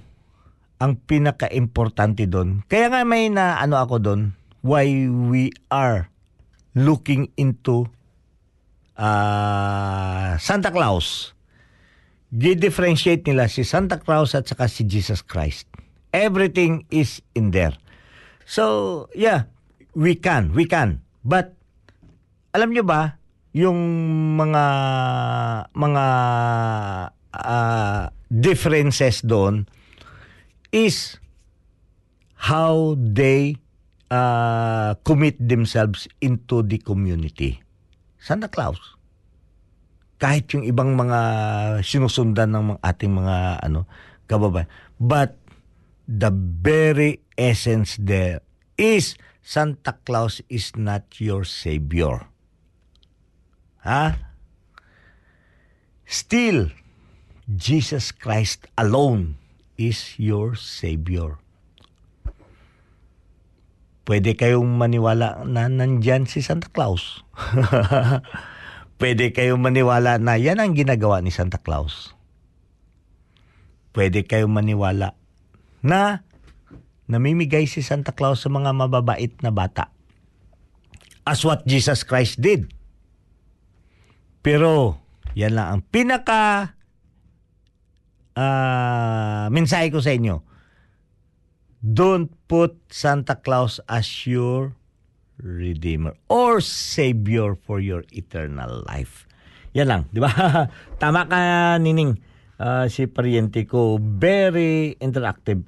ang 0.83 0.99
pinaka-importante 0.99 2.27
doon, 2.27 2.67
kaya 2.67 2.91
nga 2.91 3.07
may 3.07 3.31
na 3.31 3.57
ano 3.63 3.79
ako 3.79 3.95
doon, 4.03 4.21
why 4.59 4.83
we 5.07 5.49
are 5.71 6.12
looking 6.73 7.29
into 7.37 7.89
ah, 8.97 10.37
Santa 10.41 10.69
Claus. 10.69 11.33
Gi-differentiate 12.33 13.29
nila 13.29 13.45
si 13.45 13.61
Santa 13.61 14.01
Claus 14.01 14.33
at 14.33 14.49
saka 14.49 14.65
si 14.65 14.85
Jesus 14.89 15.21
Christ. 15.21 15.69
Everything 16.13 16.85
is 16.89 17.21
in 17.37 17.53
there. 17.53 17.77
So, 18.45 19.07
yeah, 19.13 19.49
we 19.93 20.17
can, 20.17 20.53
we 20.53 20.65
can. 20.65 21.05
But, 21.21 21.53
alam 22.53 22.73
nyo 22.73 22.85
ba, 22.85 23.21
yung 23.53 23.77
mga 24.33 24.65
mga 25.77 26.05
ah, 27.37 28.09
differences 28.33 29.21
doon 29.21 29.69
is 30.73 31.21
how 32.49 32.97
they 32.97 33.62
uh, 34.13 34.93
commit 35.01 35.41
themselves 35.41 36.05
into 36.21 36.61
the 36.61 36.77
community. 36.77 37.57
Santa 38.21 38.47
Claus. 38.47 38.77
Kahit 40.21 40.53
yung 40.53 40.63
ibang 40.63 40.93
mga 40.93 41.19
sinusundan 41.81 42.53
ng 42.53 42.63
mga 42.77 42.79
ating 42.85 43.11
mga 43.11 43.37
ano 43.65 43.89
kababayan. 44.29 44.69
But 45.01 45.35
the 46.07 46.31
very 46.63 47.25
essence 47.35 47.97
there 47.99 48.39
is 48.79 49.19
Santa 49.43 49.99
Claus 50.07 50.39
is 50.47 50.71
not 50.79 51.19
your 51.19 51.43
savior. 51.43 52.23
Ha? 53.83 54.15
Still, 56.07 56.71
Jesus 57.51 58.15
Christ 58.15 58.71
alone 58.79 59.35
is 59.75 60.15
your 60.15 60.55
savior. 60.55 61.42
Pwede 64.03 64.35
kayong 64.35 64.67
maniwala 64.67 65.47
na 65.47 65.71
nandyan 65.71 66.27
si 66.27 66.43
Santa 66.43 66.67
Claus. 66.67 67.23
Pwede 68.99 69.31
kayong 69.31 69.63
maniwala 69.63 70.19
na 70.19 70.35
yan 70.35 70.59
ang 70.59 70.75
ginagawa 70.75 71.23
ni 71.23 71.31
Santa 71.31 71.55
Claus. 71.55 72.11
Pwede 73.95 74.27
kayong 74.27 74.51
maniwala 74.51 75.15
na 75.79 76.27
namimigay 77.07 77.63
si 77.63 77.79
Santa 77.79 78.11
Claus 78.11 78.43
sa 78.43 78.51
mga 78.51 78.75
mababait 78.75 79.31
na 79.39 79.55
bata. 79.55 79.95
As 81.23 81.47
what 81.47 81.63
Jesus 81.63 82.03
Christ 82.03 82.43
did. 82.43 82.67
Pero, 84.43 84.99
yan 85.31 85.55
lang 85.55 85.67
ang 85.79 85.81
pinaka 85.87 86.75
ah 88.33 89.45
mensahe 89.53 89.93
ko 89.93 90.01
sa 90.01 90.09
inyo 90.09 90.41
don't 91.83 92.31
put 92.47 92.79
Santa 92.87 93.35
Claus 93.35 93.83
as 93.91 94.07
your 94.23 94.79
redeemer 95.35 96.15
or 96.31 96.63
savior 96.63 97.59
for 97.59 97.83
your 97.83 98.07
eternal 98.15 98.87
life. 98.87 99.27
Yan 99.75 99.91
lang, 99.91 100.01
di 100.15 100.23
ba? 100.23 100.31
Tama 101.03 101.27
ka, 101.27 101.75
Nining. 101.83 102.15
Ah, 102.55 102.87
si 102.87 103.11
pariente 103.11 103.67
ko, 103.67 103.99
very 103.99 104.95
interactive. 105.03 105.67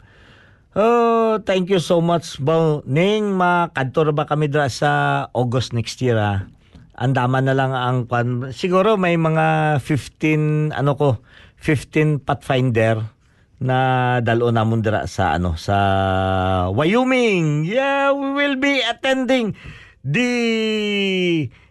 Oh, 0.75 1.39
thank 1.43 1.67
you 1.67 1.83
so 1.83 1.99
much, 1.99 2.39
Bo. 2.39 2.85
Ning, 2.87 3.35
makadto 3.35 4.07
ra 4.07 4.13
ba 4.15 4.23
kami 4.23 4.47
dra 4.47 4.71
sa 4.71 5.23
August 5.35 5.75
next 5.75 5.99
year, 5.99 6.15
ah. 6.15 6.47
andaman 6.95 7.47
na 7.47 7.55
lang 7.57 7.75
ang 7.75 8.07
kwan. 8.07 8.55
Siguro 8.55 8.95
may 8.95 9.19
mga 9.19 9.79
15 9.83 10.71
ano 10.71 10.91
ko, 10.95 11.19
15 11.59 12.23
pathfinder 12.23 13.14
na 13.59 14.19
dalo 14.19 14.51
namon 14.51 14.83
dira 14.83 15.07
sa 15.07 15.35
ano 15.35 15.55
sa 15.55 15.77
Wyoming. 16.71 17.63
Yeah, 17.63 18.11
we 18.11 18.35
will 18.35 18.57
be 18.59 18.83
attending 18.83 19.55
the 20.03 20.33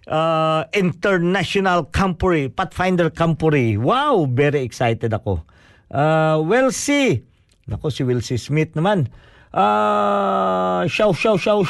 uh, 0.08 0.64
International 0.72 1.84
Campuri, 1.88 2.48
Pathfinder 2.48 3.10
Campuri. 3.12 3.76
Wow, 3.76 4.26
very 4.30 4.64
excited 4.64 5.12
ako. 5.12 5.44
Uh, 5.92 6.40
we'll 6.42 6.72
see. 6.72 7.22
Nako 7.68 7.88
si 7.88 8.04
Will 8.04 8.20
C. 8.20 8.36
Smith 8.36 8.76
naman. 8.76 9.08
Ah, 9.54 10.82
shaw 10.90 11.14
shaw 11.14 11.38
shaw. 11.38 11.62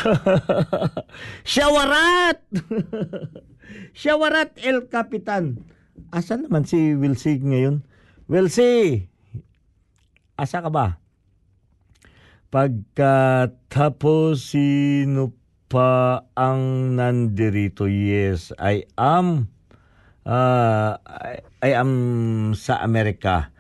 Shawarat. 1.53 2.41
Shawarat 4.01 4.57
El 4.65 4.89
Capitan. 4.89 5.61
Asan 6.09 6.49
naman 6.49 6.65
si 6.65 6.97
Will 6.97 7.15
C 7.15 7.37
ngayon? 7.39 7.85
Will 8.27 8.49
C. 8.49 8.59
Asa 10.35 10.59
ka 10.59 10.67
ba? 10.67 10.99
Pagkatapos 12.51 14.51
sino 14.51 15.31
pa 15.71 16.27
ang 16.35 16.95
nandirito? 16.99 17.87
Yes, 17.87 18.51
I 18.59 18.83
am. 18.99 19.47
Uh, 20.27 20.99
I, 21.07 21.39
I 21.63 21.71
am 21.79 21.91
sa 22.59 22.83
Amerika. 22.83 23.55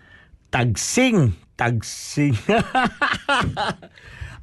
Tagsing. 0.50 1.38
Tagsing. 1.54 2.34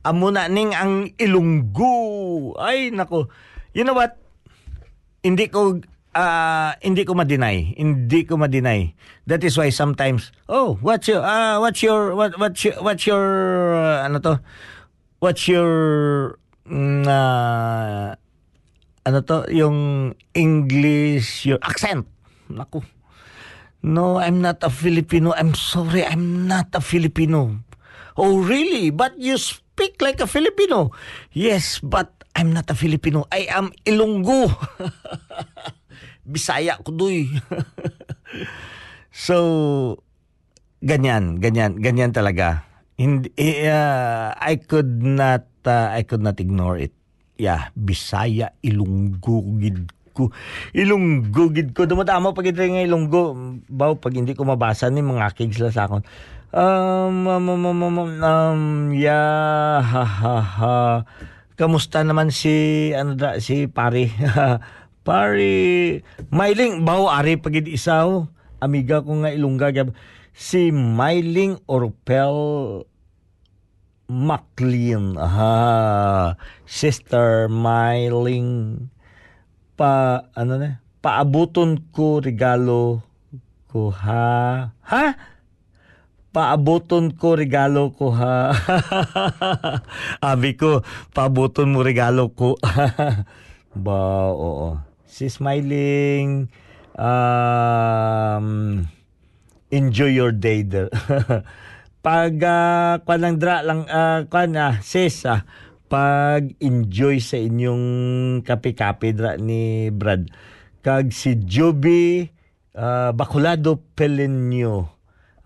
Amo 0.08 0.32
na 0.32 0.48
ning 0.48 0.72
ang 0.72 1.12
ilunggo. 1.20 2.56
Ay, 2.56 2.96
nako. 2.96 3.28
You 3.76 3.84
know 3.84 3.96
what? 3.96 4.16
Hindi 5.20 5.52
ko 5.52 5.84
ah 6.16 6.76
hindi 6.84 7.04
ko 7.08 7.16
ma-deny. 7.16 7.76
Hindi 7.78 8.28
ko 8.28 8.36
ma-deny. 8.36 8.94
That 9.28 9.44
is 9.44 9.56
why 9.56 9.72
sometimes, 9.72 10.32
oh, 10.52 10.76
what's 10.84 11.08
your 11.08 11.24
ah 11.24 11.60
what's 11.60 11.84
your 11.84 12.16
what 12.16 12.36
what's 12.36 12.64
your 12.64 12.76
what's 12.84 13.04
your 13.08 13.26
uh, 13.76 14.08
ano 14.08 14.18
to? 14.24 14.34
What's 15.24 15.48
your 15.48 15.72
ah, 17.08 18.18
ano 19.06 19.20
to 19.26 19.50
yung 19.50 20.12
English 20.34 21.46
your 21.46 21.60
accent. 21.64 22.06
Naku. 22.52 22.84
No, 23.82 24.22
I'm 24.22 24.46
not 24.46 24.62
a 24.62 24.70
Filipino. 24.70 25.34
I'm 25.34 25.58
sorry, 25.58 26.06
I'm 26.06 26.46
not 26.46 26.70
a 26.78 26.82
Filipino. 26.82 27.66
Oh, 28.14 28.38
really? 28.38 28.94
But 28.94 29.18
you 29.18 29.42
speak 29.42 29.98
like 30.04 30.22
a 30.22 30.30
Filipino. 30.30 30.94
Yes, 31.34 31.82
but 31.82 32.14
I'm 32.38 32.54
not 32.54 32.70
a 32.70 32.78
Filipino. 32.78 33.26
I 33.34 33.50
am 33.50 33.74
Ilonggo. 33.82 34.54
Bisaya 36.22 36.78
ko 36.82 36.94
doy. 36.94 37.30
so, 39.26 39.36
ganyan, 40.82 41.42
ganyan, 41.42 41.78
ganyan 41.82 42.14
talaga. 42.14 42.66
Hindi, 42.98 43.34
uh, 43.66 44.38
I 44.38 44.62
could 44.62 45.02
not, 45.02 45.50
uh, 45.66 45.90
I 45.90 46.06
could 46.06 46.22
not 46.22 46.38
ignore 46.38 46.78
it. 46.78 46.94
Yeah, 47.42 47.74
Bisaya, 47.74 48.54
Ilonggo, 48.62 49.58
gid 49.58 49.90
ko. 50.14 50.30
Ilonggo, 50.78 51.50
gid 51.50 51.74
ko. 51.74 51.90
Dumadama 51.90 52.38
pag 52.38 52.54
ito 52.54 52.62
nga 52.62 52.86
Ilonggo. 52.86 53.34
Baw, 53.66 53.98
pag 53.98 54.14
hindi 54.14 54.38
ko 54.38 54.46
mabasa 54.46 54.94
ni 54.94 55.02
mga 55.02 55.34
kids 55.34 55.58
sila 55.58 55.74
sa 55.74 55.90
akon. 55.90 56.06
Um, 56.52 57.26
um, 57.26 57.48
um, 57.48 57.66
um, 57.66 57.82
um, 57.82 57.98
um, 58.22 58.64
yeah, 58.94 59.82
ha, 59.82 60.04
ha, 60.04 60.36
ha. 60.38 60.76
Kamusta 61.58 62.04
naman 62.06 62.30
si, 62.30 62.92
ano 62.94 63.16
da, 63.18 63.42
si 63.42 63.66
Pari? 63.66 64.12
Pari, 65.02 65.98
Mailing, 66.30 66.86
baw, 66.86 67.10
ari 67.10 67.36
pagid 67.36 67.66
isaw. 67.66 68.30
Amiga 68.62 69.02
ko 69.02 69.26
nga 69.26 69.34
Ilongga. 69.34 69.74
gab- 69.74 69.96
Si 70.32 70.70
Mailing 70.72 71.58
Orpel 71.66 72.38
MacLean. 74.08 75.18
Aha. 75.18 76.36
Sister 76.64 77.50
Mailing 77.50 78.86
pa 79.76 80.24
ano 80.38 80.62
na 80.62 80.78
paabuton 81.02 81.82
ko 81.90 82.22
regalo 82.22 83.02
ko 83.66 83.90
ha 83.90 84.70
ha 84.86 85.06
paabuton 86.30 87.10
ko 87.18 87.34
regalo 87.34 87.90
ko 87.90 88.14
ha 88.14 88.54
abi 90.30 90.54
ko 90.54 90.86
paabuton 91.18 91.74
mo 91.74 91.82
regalo 91.82 92.30
ko 92.30 92.54
ba 93.84 94.00
oo 94.30 94.78
si 95.12 95.28
smiling. 95.28 96.48
Um 96.96 98.88
enjoy 99.72 100.12
your 100.12 100.36
day 100.36 100.68
there 100.68 100.92
pag 102.06 102.34
uh, 102.44 103.00
kwan 103.08 103.20
lang 103.24 103.36
dra 103.40 103.64
lang 103.64 103.88
uh, 103.88 104.28
kwan 104.28 104.58
ah, 104.60 104.84
sis 104.84 105.24
ah, 105.24 105.48
pag 105.88 106.52
enjoy 106.60 107.24
sa 107.24 107.40
inyong 107.40 107.86
kape-kape 108.42 109.12
dra 109.12 109.36
ni 109.36 109.92
Brad. 109.92 110.32
Kag 110.82 111.14
si 111.14 111.38
Joby 111.38 112.26
uh, 112.74 113.12
Bacolado 113.14 113.78
Pelenyo. 113.94 114.88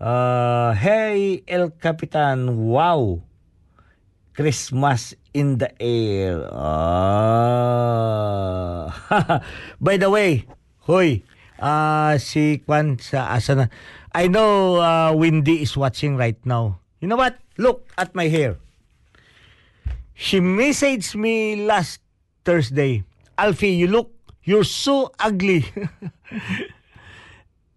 Uh, 0.00 0.70
hey 0.78 1.42
El 1.44 1.76
Capitan. 1.76 2.46
Wow. 2.56 3.20
Christmas 4.36 5.16
in 5.36 5.60
the 5.60 5.68
air. 5.76 6.48
Ah. 6.48 7.36
By 9.84 10.00
the 10.00 10.08
way 10.08 10.48
hoy 10.88 11.20
ah 11.60 12.16
si 12.16 12.64
Kwan 12.64 12.96
sa 12.96 13.36
asa 13.36 13.52
na? 13.52 13.68
I 14.16 14.32
know 14.32 14.80
uh, 14.80 15.12
Windy 15.12 15.60
is 15.60 15.76
watching 15.76 16.16
right 16.16 16.40
now. 16.48 16.80
You 17.04 17.12
know 17.12 17.20
what? 17.20 17.36
Look 17.60 17.84
at 18.00 18.16
my 18.16 18.32
hair. 18.32 18.56
She 20.16 20.40
messaged 20.40 21.12
me 21.12 21.68
last 21.68 22.00
Thursday. 22.40 23.04
Alfie, 23.36 23.76
you 23.76 23.92
look, 23.92 24.16
you're 24.40 24.64
so 24.64 25.12
ugly. 25.20 25.68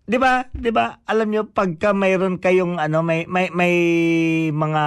'Di 0.10 0.18
ba? 0.18 0.50
'Di 0.50 0.74
ba? 0.74 1.06
Alam 1.06 1.30
niyo 1.30 1.42
pagka 1.54 1.94
mayroon 1.94 2.42
kayong 2.42 2.82
ano, 2.82 3.06
may 3.06 3.30
may 3.30 3.54
may 3.54 3.76
mga 4.50 4.84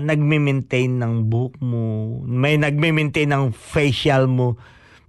nagme-maintain 0.00 0.96
ng 0.96 1.28
buhok 1.28 1.60
mo, 1.60 1.84
may 2.24 2.56
nagme-maintain 2.56 3.28
ng 3.28 3.52
facial 3.52 4.24
mo. 4.24 4.56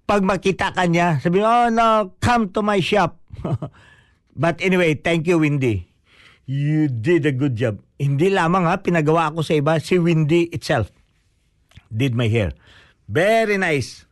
Pag 0.03 0.27
makita 0.27 0.75
ka 0.75 0.83
niya, 0.83 1.23
sabi 1.23 1.39
oh 1.39 1.71
no, 1.71 2.19
come 2.19 2.51
to 2.51 2.59
my 2.59 2.83
shop. 2.83 3.23
But 4.35 4.59
anyway, 4.59 4.99
thank 4.99 5.31
you 5.31 5.39
Windy. 5.39 5.87
You 6.43 6.91
did 6.91 7.23
a 7.23 7.31
good 7.31 7.55
job. 7.55 7.79
Hindi 7.95 8.27
lamang 8.27 8.67
ha, 8.67 8.83
pinagawa 8.83 9.31
ako 9.31 9.43
sa 9.43 9.55
iba, 9.55 9.79
si 9.79 9.95
Windy 9.99 10.51
itself 10.51 10.91
did 11.93 12.15
my 12.15 12.27
hair. 12.27 12.51
Very 13.07 13.57
nice. 13.57 14.06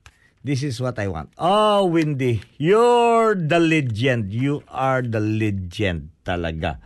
This 0.46 0.62
is 0.62 0.78
what 0.78 1.02
I 1.02 1.10
want. 1.10 1.34
Oh, 1.42 1.90
Windy, 1.90 2.46
you're 2.62 3.34
the 3.34 3.58
legend. 3.58 4.30
You 4.30 4.62
are 4.70 5.02
the 5.02 5.18
legend 5.18 6.14
talaga. 6.22 6.78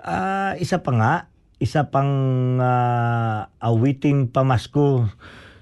Ah, 0.00 0.56
isa 0.56 0.80
pa 0.80 0.88
nga, 0.96 1.14
isa 1.60 1.92
pang 1.92 2.56
ah, 2.64 3.52
awiting 3.60 4.32
pamasko. 4.32 5.12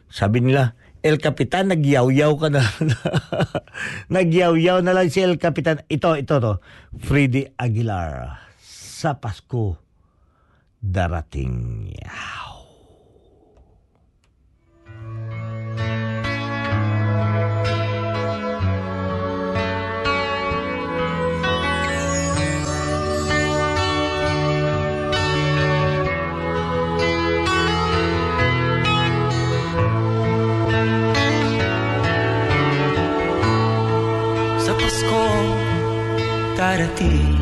Sabi 0.07 0.39
nila, 0.39 0.79
El 1.03 1.19
Capitan, 1.19 1.75
nagyaw-yaw 1.75 2.33
ka 2.39 2.47
na. 2.47 2.63
nagyaw-yaw 4.15 4.79
na 4.79 4.95
lang 4.95 5.11
si 5.11 5.19
El 5.19 5.35
Capitan. 5.35 5.83
Ito, 5.91 6.15
ito 6.15 6.39
to. 6.39 6.63
Freddy 6.95 7.51
Aguilar. 7.59 8.39
Sa 8.63 9.19
Pasko, 9.19 9.83
darating. 10.79 11.91
Yaw. 11.91 12.42
Darating 36.83 37.39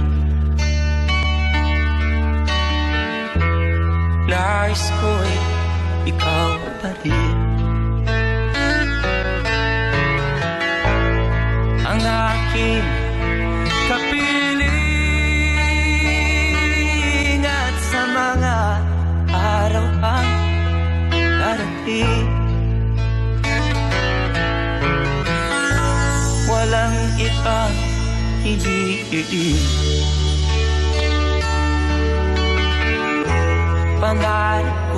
Nais 4.28 4.84
ko'y 5.00 5.34
ikaw 6.06 6.54
pa 6.78 6.90
rin. 7.02 7.38
Ang 11.82 12.02
aking 12.04 12.86
kapiling 13.90 14.62
At 17.42 17.74
sa 17.90 18.02
mga 18.06 18.56
araw 19.34 19.88
ang 19.98 20.30
darating 21.18 22.29
dividir. 28.56 29.56
Andar 34.02 34.89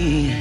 Yeah. 0.00 0.39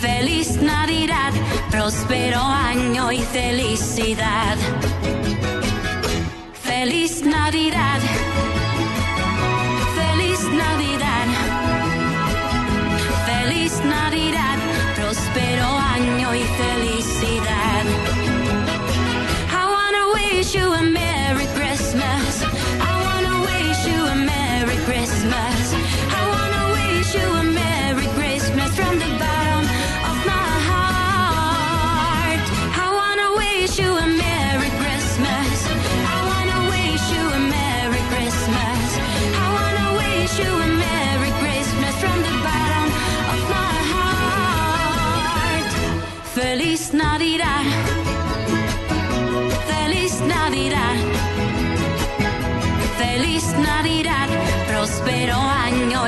Feliz 0.00 0.60
Navidad, 0.62 1.32
próspero 1.70 2.40
año 2.40 3.12
y 3.12 3.18
felicidad. 3.18 4.56
Feliz 6.62 7.22
Navidad. 7.24 7.49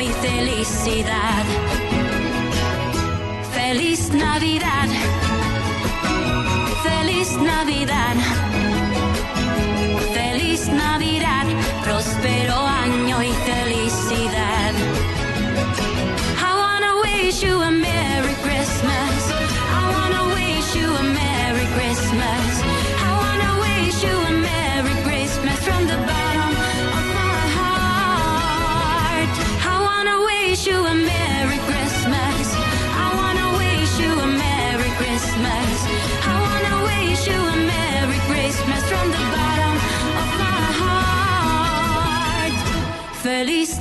y 0.03 0.09
felicidad. 0.09 1.45
Feliz 3.53 4.13
Navidad. 4.13 4.89
Feliz 6.83 7.37
Navidad. 7.37 8.42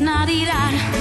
not 0.01 0.29
irá. 0.29 1.00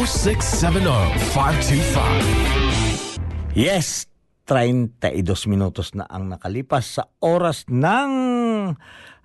0670 0.09 0.89
525. 1.37 3.53
Yes, 3.53 4.09
32 4.49 5.45
minutos 5.45 5.93
na 5.93 6.09
ang 6.09 6.33
nakalipas 6.33 6.97
sa 6.97 7.05
oras 7.21 7.69
ng 7.69 8.73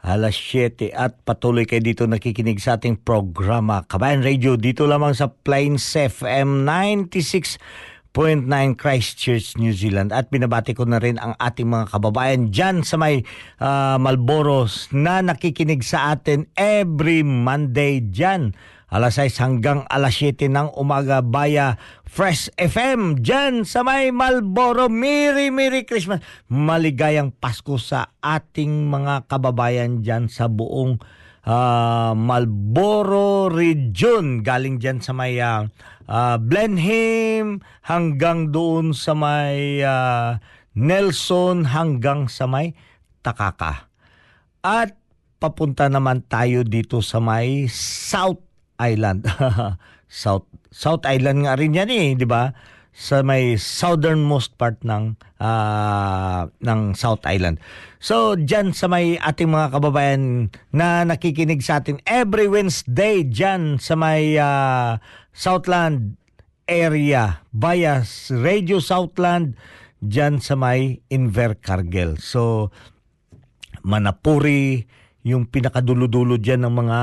alas 0.04 0.36
7 0.36 0.92
at 0.92 1.16
patuloy 1.24 1.64
kayo 1.64 1.80
dito 1.80 2.04
nakikinig 2.04 2.60
sa 2.60 2.76
ating 2.76 3.00
programa. 3.00 3.88
Kabayan 3.88 4.20
Radio 4.20 4.60
dito 4.60 4.84
lamang 4.84 5.16
sa 5.16 5.32
Plains 5.32 5.80
FM 5.96 6.68
96.9 6.68 8.12
Christchurch, 8.76 9.56
New 9.56 9.72
Zealand. 9.72 10.12
At 10.12 10.28
binabati 10.28 10.76
ko 10.76 10.84
na 10.84 11.00
rin 11.00 11.16
ang 11.16 11.32
ating 11.40 11.72
mga 11.72 11.88
kababayan 11.88 12.52
dyan 12.52 12.84
sa 12.84 13.00
may 13.00 13.24
ah, 13.64 13.96
Malboros 13.96 14.92
na 14.92 15.24
nakikinig 15.24 15.80
sa 15.80 16.12
atin 16.12 16.44
every 16.60 17.24
Monday 17.24 18.04
dyan 18.04 18.52
alas 18.94 19.18
6 19.18 19.42
hanggang 19.42 19.83
alas 19.90 20.22
7 20.22 20.46
ng 20.46 20.70
umaga 20.78 21.18
via 21.18 21.74
Fresh 22.07 22.54
FM 22.54 23.26
dyan 23.26 23.66
sa 23.66 23.83
may 23.83 24.14
Malboro. 24.14 24.87
Merry 24.87 25.50
Merry 25.50 25.83
Christmas. 25.83 26.22
Maligayang 26.46 27.35
Pasko 27.35 27.74
sa 27.74 28.14
ating 28.22 28.87
mga 28.87 29.26
kababayan 29.26 29.98
dyan 30.07 30.30
sa 30.30 30.46
buong 30.46 31.02
ah, 31.42 32.14
Malboro 32.14 33.50
region. 33.50 34.46
Galing 34.46 34.78
dyan 34.78 35.02
sa 35.02 35.11
may 35.11 35.42
ah, 35.42 35.66
Blenheim 36.38 37.66
hanggang 37.83 38.54
doon 38.54 38.94
sa 38.94 39.18
may 39.18 39.83
ah, 39.83 40.38
Nelson 40.78 41.66
hanggang 41.66 42.30
sa 42.30 42.46
may 42.46 42.78
Takaka. 43.26 43.90
At 44.62 44.94
papunta 45.42 45.90
naman 45.90 46.22
tayo 46.30 46.62
dito 46.62 47.02
sa 47.02 47.18
may 47.18 47.66
South 47.66 48.53
Island. 48.85 49.25
South 50.12 50.44
South 50.68 51.09
Island 51.09 51.49
nga 51.49 51.57
rin 51.57 51.73
yan 51.73 51.88
eh, 51.88 52.12
di 52.12 52.29
ba? 52.29 52.53
Sa 52.94 53.27
may 53.27 53.59
southernmost 53.59 54.55
part 54.55 54.79
ng 54.87 55.18
ah, 55.42 56.47
ng 56.62 56.94
South 56.94 57.25
Island. 57.27 57.59
So, 57.99 58.37
diyan 58.38 58.77
sa 58.77 58.87
may 58.87 59.18
ating 59.18 59.51
mga 59.51 59.75
kababayan 59.75 60.53
na 60.70 61.03
nakikinig 61.03 61.64
sa 61.64 61.83
atin 61.83 61.99
every 62.07 62.47
Wednesday 62.47 63.27
diyan 63.27 63.83
sa 63.83 63.97
may 63.97 64.38
ah, 64.38 65.03
Southland 65.35 66.20
area 66.68 67.42
via 67.51 68.07
Radio 68.31 68.79
Southland 68.79 69.59
diyan 70.05 70.38
sa 70.38 70.55
may 70.55 71.01
Invercargill. 71.09 72.20
So, 72.20 72.70
Manapuri, 73.85 74.85
yung 75.24 75.48
pinakadulo-dulo 75.48 76.37
diyan 76.37 76.68
ng 76.68 76.74
mga 76.84 77.00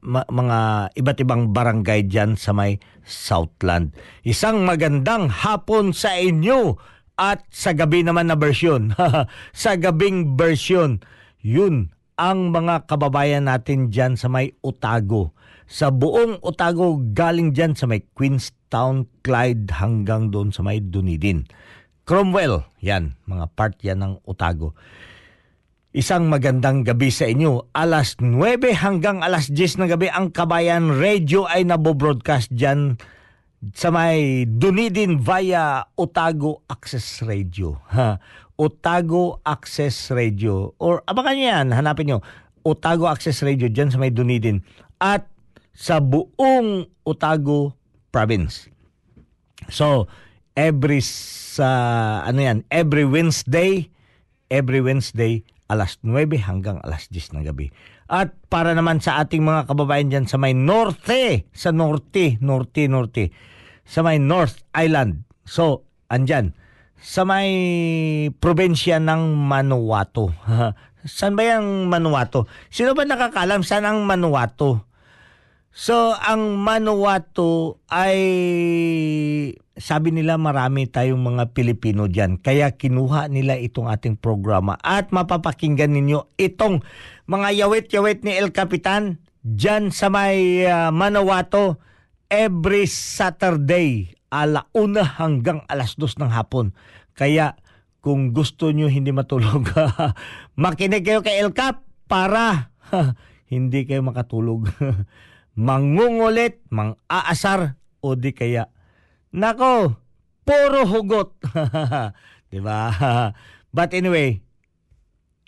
ma- 0.00 0.30
mga 0.32 0.58
iba't 0.96 1.18
ibang 1.20 1.52
barangay 1.52 2.08
diyan 2.08 2.40
sa 2.40 2.56
may 2.56 2.80
Southland. 3.04 3.92
Isang 4.24 4.64
magandang 4.64 5.28
hapon 5.28 5.92
sa 5.92 6.16
inyo 6.16 6.80
at 7.20 7.44
sa 7.52 7.76
gabi 7.76 8.00
naman 8.00 8.32
na 8.32 8.36
bersyon. 8.40 8.96
sa 9.52 9.76
gabing 9.76 10.40
bersyon. 10.40 11.04
Yun 11.44 11.92
ang 12.16 12.50
mga 12.50 12.88
kababayan 12.88 13.44
natin 13.44 13.92
diyan 13.92 14.16
sa 14.16 14.32
may 14.32 14.56
Otago. 14.64 15.36
Sa 15.68 15.92
buong 15.92 16.40
Otago 16.40 16.96
galing 17.12 17.52
diyan 17.52 17.76
sa 17.76 17.84
may 17.84 18.08
Queenstown, 18.16 19.04
Clyde 19.20 19.68
hanggang 19.76 20.32
doon 20.32 20.48
sa 20.48 20.64
may 20.64 20.80
Dunedin. 20.80 21.44
Cromwell, 22.08 22.64
yan, 22.80 23.20
mga 23.28 23.52
part 23.52 23.76
yan 23.84 24.00
ng 24.00 24.14
Otago. 24.24 24.72
Isang 25.98 26.30
magandang 26.30 26.86
gabi 26.86 27.10
sa 27.10 27.26
inyo. 27.26 27.74
Alas 27.74 28.22
9 28.22 28.38
hanggang 28.70 29.18
alas 29.18 29.50
10 29.50 29.82
ng 29.82 29.90
gabi 29.90 30.06
ang 30.06 30.30
Kabayan 30.30 30.94
Radio 30.94 31.42
ay 31.42 31.66
nabobroadcast 31.66 32.54
dyan 32.54 32.94
sa 33.74 33.90
may 33.90 34.46
Dunedin 34.46 35.18
via 35.18 35.90
Otago 35.98 36.62
Access 36.70 37.26
Radio. 37.26 37.82
Ha? 37.90 38.14
Otago 38.54 39.42
Access 39.42 40.14
Radio. 40.14 40.70
Or 40.78 41.02
abangan 41.02 41.34
nyo 41.34 41.46
yan, 41.50 41.66
hanapin 41.74 42.06
nyo. 42.14 42.18
Otago 42.62 43.10
Access 43.10 43.42
Radio 43.42 43.66
dyan 43.66 43.90
sa 43.90 43.98
may 43.98 44.14
Dunedin. 44.14 44.62
At 45.02 45.26
sa 45.74 45.98
buong 45.98 46.86
Otago 47.02 47.74
Province. 48.14 48.70
So, 49.66 50.06
every 50.54 51.02
sa 51.02 51.66
ano 52.22 52.38
yan, 52.38 52.62
every 52.70 53.02
Wednesday, 53.02 53.90
every 54.46 54.78
Wednesday 54.78 55.42
alas 55.68 56.00
9 56.00 56.40
hanggang 56.48 56.80
alas 56.80 57.12
10 57.12 57.36
ng 57.36 57.44
gabi. 57.44 57.68
At 58.08 58.32
para 58.48 58.72
naman 58.72 59.04
sa 59.04 59.20
ating 59.20 59.44
mga 59.44 59.68
kababayan 59.68 60.08
dyan 60.08 60.26
sa 60.26 60.40
may 60.40 60.56
norte, 60.56 61.44
sa 61.52 61.70
norte, 61.70 62.40
norte, 62.40 62.88
norte, 62.88 63.30
sa 63.84 64.00
may 64.00 64.16
North 64.16 64.64
Island. 64.72 65.28
So, 65.44 65.84
andyan. 66.08 66.56
Sa 66.98 67.22
may 67.28 67.52
probinsya 68.42 68.98
ng 68.98 69.36
Manuato. 69.36 70.32
Saan 71.06 71.38
ba 71.38 71.46
yung 71.46 71.86
Manuato? 71.86 72.50
Sino 72.68 72.92
ba 72.92 73.06
nakakalam 73.06 73.62
saan 73.62 73.86
ang 73.86 74.02
Manuato? 74.02 74.88
So, 75.70 76.10
ang 76.10 76.58
Manuato 76.58 77.78
ay 77.86 78.18
sabi 79.78 80.10
nila 80.10 80.36
marami 80.36 80.90
tayong 80.90 81.18
mga 81.18 81.54
Pilipino 81.54 82.10
dyan. 82.10 82.38
Kaya 82.38 82.74
kinuha 82.74 83.30
nila 83.30 83.56
itong 83.56 83.86
ating 83.86 84.18
programa. 84.18 84.76
At 84.82 85.14
mapapakinggan 85.14 85.94
ninyo 85.94 86.34
itong 86.36 86.82
mga 87.30 87.48
yawit-yawit 87.54 88.26
ni 88.26 88.34
El 88.34 88.50
Capitan 88.50 89.22
dyan 89.46 89.94
sa 89.94 90.10
may 90.10 90.66
uh, 90.66 90.90
Manawato 90.90 91.80
every 92.28 92.84
Saturday 92.84 94.12
ala 94.28 94.68
una 94.76 95.06
hanggang 95.16 95.64
alas 95.70 95.96
dos 95.96 96.20
ng 96.20 96.28
hapon. 96.28 96.76
Kaya 97.16 97.56
kung 98.04 98.36
gusto 98.36 98.70
nyo 98.70 98.86
hindi 98.86 99.10
matulog, 99.10 99.72
makinig 100.60 101.02
kayo 101.02 101.24
kay 101.24 101.40
El 101.40 101.56
Cap 101.56 101.82
para 102.04 102.74
hindi 103.52 103.88
kayo 103.88 104.04
makatulog. 104.04 104.68
Mangungulit, 105.58 106.62
mang-aasar, 106.70 107.74
o 107.98 108.14
di 108.14 108.30
kaya 108.30 108.70
Nako, 109.34 110.00
puro 110.48 110.80
hugot. 110.88 111.36
'Di 112.48 112.60
ba? 112.64 112.88
But 113.76 113.92
anyway, 113.92 114.40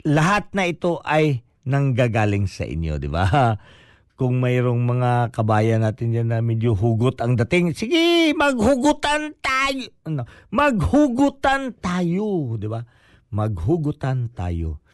lahat 0.05 0.53
na 0.53 0.69
ito 0.69 1.01
ay 1.01 1.41
nanggagaling 1.65 2.45
sa 2.45 2.69
inyo, 2.69 3.01
'di 3.01 3.09
ba? 3.09 3.25
Kung 4.21 4.37
mayroong 4.37 4.85
mga 4.85 5.33
kabayan 5.33 5.81
natin 5.81 6.13
diyan 6.13 6.29
na 6.29 6.45
medyo 6.45 6.77
hugot 6.77 7.25
ang 7.25 7.41
dating, 7.41 7.73
sige, 7.73 8.37
maghugutan 8.37 9.33
tayo. 9.41 9.89
Ano, 10.05 10.29
maghugutan 10.53 11.73
tayo, 11.81 12.61
'di 12.61 12.69
ba? 12.69 12.85
Maghugutan 13.33 14.29
tayo. 14.37 14.85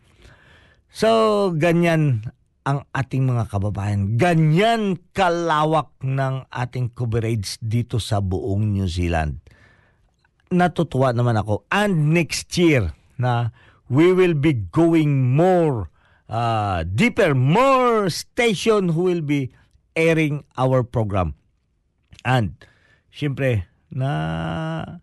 So, 0.95 1.51
ganyan 1.59 2.23
ang 2.67 2.83
ating 2.91 3.31
mga 3.31 3.47
kababayan. 3.47 4.19
Ganyan 4.19 4.99
kalawak 5.15 5.95
ng 6.03 6.51
ating 6.51 6.91
coverage 6.91 7.63
dito 7.63 8.03
sa 8.03 8.19
buong 8.19 8.75
New 8.75 8.91
Zealand. 8.91 9.39
Natutuwa 10.51 11.15
naman 11.15 11.39
ako. 11.39 11.63
And 11.71 12.11
next 12.11 12.51
year 12.59 12.91
na 13.23 13.55
we 13.87 14.11
will 14.11 14.35
be 14.35 14.67
going 14.75 15.39
more 15.39 15.95
uh, 16.27 16.83
deeper, 16.83 17.39
more 17.39 18.11
station 18.11 18.91
who 18.99 19.15
will 19.15 19.23
be 19.23 19.55
airing 19.95 20.43
our 20.59 20.83
program. 20.83 21.39
And 22.27 22.59
syempre 23.15 23.71
na 23.95 24.99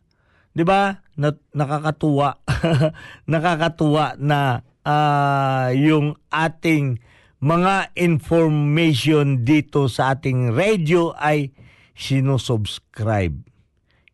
'di 0.51 0.68
ba? 0.68 0.99
Na, 1.16 1.32
nakakatuwa 1.55 2.43
nakakatuwa 3.32 4.20
na 4.20 4.68
uh, 4.84 5.72
yung 5.72 6.20
ating 6.28 6.99
mga 7.44 7.91
information 8.00 9.44
dito 9.44 9.91
sa 9.91 10.16
ating 10.16 10.56
radio 10.56 11.12
ay 11.20 11.52
sinusubscribe. 11.91 13.36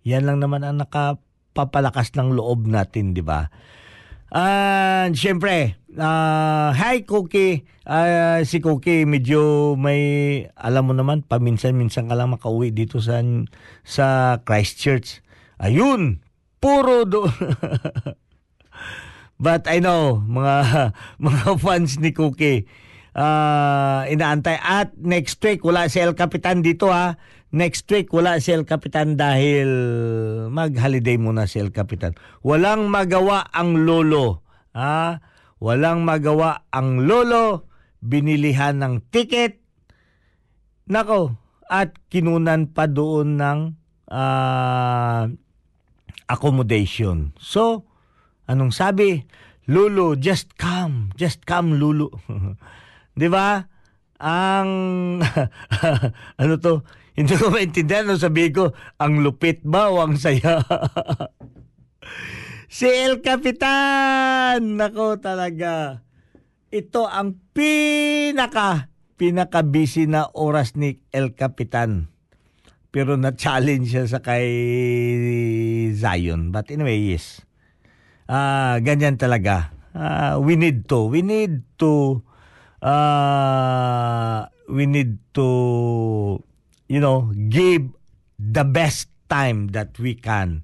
Yan 0.01 0.25
lang 0.25 0.41
naman 0.41 0.65
ang 0.65 0.81
nakapapalakas 0.81 2.17
ng 2.17 2.33
loob 2.33 2.65
natin, 2.65 3.13
di 3.13 3.21
ba? 3.21 3.53
And 4.33 5.13
syempre, 5.13 5.77
uh, 5.93 6.73
hi 6.73 7.05
Cookie. 7.05 7.69
Uh, 7.85 8.41
si 8.49 8.65
Cookie 8.65 9.05
medyo 9.05 9.73
may 9.77 10.01
alam 10.57 10.89
mo 10.89 10.93
naman 10.97 11.21
paminsan-minsan 11.21 12.09
ka 12.09 12.17
lang 12.17 12.33
makauwi 12.33 12.73
dito 12.73 12.97
sa 12.97 13.21
sa 13.85 14.37
Christchurch. 14.41 15.21
Ayun, 15.61 16.25
puro 16.57 17.05
do 17.05 17.29
But 19.41 19.69
I 19.69 19.85
know 19.85 20.17
mga 20.17 20.57
mga 21.29 21.45
fans 21.61 22.01
ni 22.01 22.09
Cookie 22.09 22.88
uh, 23.15 24.05
inaantay. 24.09 24.57
At 24.59 24.93
next 24.97 25.41
week, 25.41 25.63
wala 25.65 25.87
si 25.87 26.01
El 26.01 26.13
Capitan 26.13 26.61
dito 26.61 26.91
ha. 26.91 27.17
Next 27.49 27.89
week, 27.89 28.13
wala 28.13 28.37
si 28.37 28.53
El 28.53 28.67
Capitan 28.69 29.17
dahil 29.17 29.69
mag-holiday 30.53 31.17
muna 31.17 31.49
si 31.49 31.57
El 31.57 31.73
Capitan. 31.73 32.13
Walang 32.45 32.93
magawa 32.93 33.49
ang 33.49 33.85
lolo. 33.87 34.45
Ha? 34.77 35.17
Walang 35.57 36.05
magawa 36.05 36.69
ang 36.69 37.09
lolo. 37.09 37.65
Binilihan 38.05 38.79
ng 38.79 39.09
ticket. 39.09 39.59
Nako, 40.89 41.37
at 41.69 41.93
kinunan 42.09 42.73
pa 42.73 42.89
doon 42.89 43.37
ng 43.37 43.59
uh, 44.09 45.29
accommodation. 46.25 47.33
So, 47.37 47.85
anong 48.49 48.73
sabi? 48.73 49.25
Lulu, 49.69 50.17
just 50.17 50.57
come. 50.57 51.13
Just 51.13 51.45
come, 51.45 51.77
Lulu. 51.77 52.09
'Di 53.19 53.27
ba? 53.27 53.67
Ang 54.23 54.71
ano 56.39 56.53
to? 56.63 56.87
Hindi 57.19 57.35
ko 57.35 57.51
maintindihan 57.51 58.07
no 58.07 58.15
sabi 58.15 58.47
ko, 58.47 58.71
ang 58.95 59.19
lupit 59.19 59.59
ba 59.67 59.91
o 59.91 59.99
ang 59.99 60.15
saya? 60.15 60.63
si 62.71 62.87
El 62.87 63.19
Capitan! 63.19 64.79
Nako 64.79 65.19
talaga. 65.19 65.99
Ito 66.71 67.11
ang 67.11 67.35
pinaka 67.51 68.87
pinaka 69.19 69.67
busy 69.67 70.07
na 70.07 70.31
oras 70.31 70.79
ni 70.79 71.03
El 71.11 71.35
Capitan. 71.35 72.07
Pero 72.89 73.19
na-challenge 73.19 73.91
siya 73.91 74.07
sa 74.07 74.23
kay 74.23 74.47
Zion. 75.93 76.55
But 76.55 76.71
anyway, 76.71 76.97
yes. 76.97 77.43
Ah, 78.25 78.79
uh, 78.79 78.81
ganyan 78.81 79.19
talaga. 79.19 79.75
Uh, 79.91 80.39
we 80.39 80.55
need 80.55 80.87
to. 80.87 81.11
We 81.11 81.21
need 81.21 81.67
to 81.83 82.23
uh, 82.83 84.47
we 84.67 84.85
need 84.85 85.19
to, 85.35 85.47
you 86.87 86.99
know, 86.99 87.31
give 87.49 87.89
the 88.39 88.63
best 88.63 89.11
time 89.27 89.71
that 89.75 89.95
we 89.99 90.15
can 90.15 90.63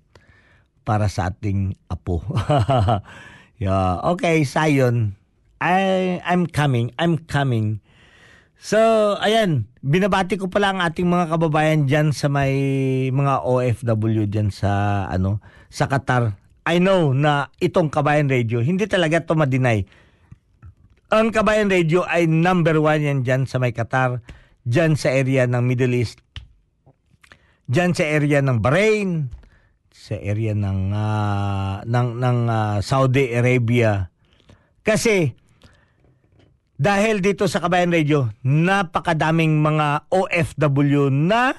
para 0.85 1.09
sa 1.09 1.33
ating 1.33 1.75
apo. 1.89 2.21
yeah, 3.61 4.01
okay, 4.15 4.45
Sayon. 4.45 5.17
I 5.59 6.19
I'm 6.27 6.45
coming. 6.45 6.91
I'm 6.99 7.25
coming. 7.25 7.81
So, 8.55 8.79
ayan, 9.19 9.67
binabati 9.83 10.39
ko 10.39 10.47
pala 10.47 10.73
ang 10.73 10.79
ating 10.81 11.05
mga 11.05 11.37
kababayan 11.37 11.85
diyan 11.85 12.15
sa 12.15 12.31
may 12.31 12.55
mga 13.11 13.43
OFW 13.43 14.25
diyan 14.25 14.49
sa 14.49 15.05
ano, 15.11 15.43
sa 15.69 15.85
Qatar. 15.85 16.39
I 16.65 16.81
know 16.81 17.13
na 17.13 17.53
itong 17.61 17.93
Kabayan 17.93 18.25
Radio, 18.25 18.57
hindi 18.57 18.89
talaga 18.89 19.21
to 19.21 19.37
ma-deny 19.37 19.85
ang 21.13 21.29
Kabayan 21.29 21.69
Radio 21.69 22.01
ay 22.05 22.25
number 22.25 22.81
one 22.81 23.01
yan 23.01 23.19
dyan 23.21 23.43
sa 23.45 23.61
may 23.61 23.73
Qatar, 23.73 24.25
dyan 24.65 24.97
sa 24.97 25.13
area 25.13 25.45
ng 25.45 25.61
Middle 25.61 25.93
East, 25.93 26.21
dyan 27.69 27.93
sa 27.93 28.05
area 28.05 28.41
ng 28.41 28.57
Bahrain, 28.61 29.29
sa 29.93 30.17
area 30.17 30.53
ng 30.53 30.91
uh, 30.91 31.75
ng 31.85 32.09
ng 32.19 32.39
uh, 32.49 32.77
Saudi 32.81 33.31
Arabia. 33.31 34.09
Kasi 34.85 35.33
dahil 36.75 37.23
dito 37.23 37.47
sa 37.47 37.63
Kabayan 37.63 37.95
Radio, 37.95 38.27
napakadaming 38.43 39.63
mga 39.63 40.11
OFW 40.11 41.07
na 41.07 41.55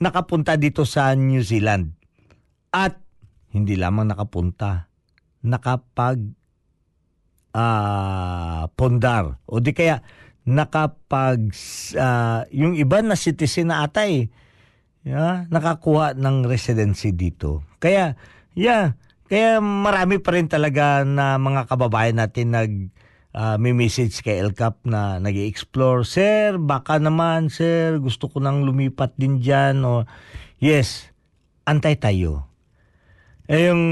nakapunta 0.00 0.56
dito 0.56 0.88
sa 0.88 1.12
New 1.12 1.44
Zealand. 1.44 1.92
At 2.72 2.96
hindi 3.52 3.76
lamang 3.76 4.08
nakapunta, 4.08 4.88
nakapag 5.44 6.32
uh, 7.52 8.68
pondar 8.74 9.38
o 9.46 9.60
di 9.60 9.72
kaya 9.76 10.00
nakapag 10.42 11.54
uh, 11.94 12.42
yung 12.50 12.74
iba 12.74 12.98
na 12.98 13.14
citizen 13.14 13.70
na 13.70 13.86
ata 13.86 14.10
eh 14.10 14.26
yeah, 15.06 15.46
nakakuha 15.50 16.14
ng 16.18 16.46
residency 16.46 17.14
dito. 17.14 17.62
Kaya 17.78 18.18
yeah, 18.54 18.98
kaya 19.30 19.62
marami 19.62 20.18
pa 20.18 20.34
rin 20.34 20.50
talaga 20.50 21.06
na 21.06 21.38
mga 21.38 21.70
kababayan 21.70 22.18
natin 22.18 22.46
nag 22.54 22.72
uh, 23.36 23.56
may 23.58 23.74
message 23.74 24.20
kay 24.22 24.42
LCAP 24.42 24.84
na 24.86 25.18
nag 25.18 25.34
explore 25.34 26.04
Sir, 26.06 26.58
baka 26.58 26.98
naman, 26.98 27.48
sir, 27.48 27.98
gusto 27.98 28.28
ko 28.28 28.38
nang 28.42 28.66
lumipat 28.66 29.16
din 29.16 29.40
diyan 29.40 29.82
O, 29.82 30.04
yes, 30.60 31.10
antay 31.64 31.96
tayo. 31.96 32.50
Eh, 33.50 33.68
yung 33.68 33.82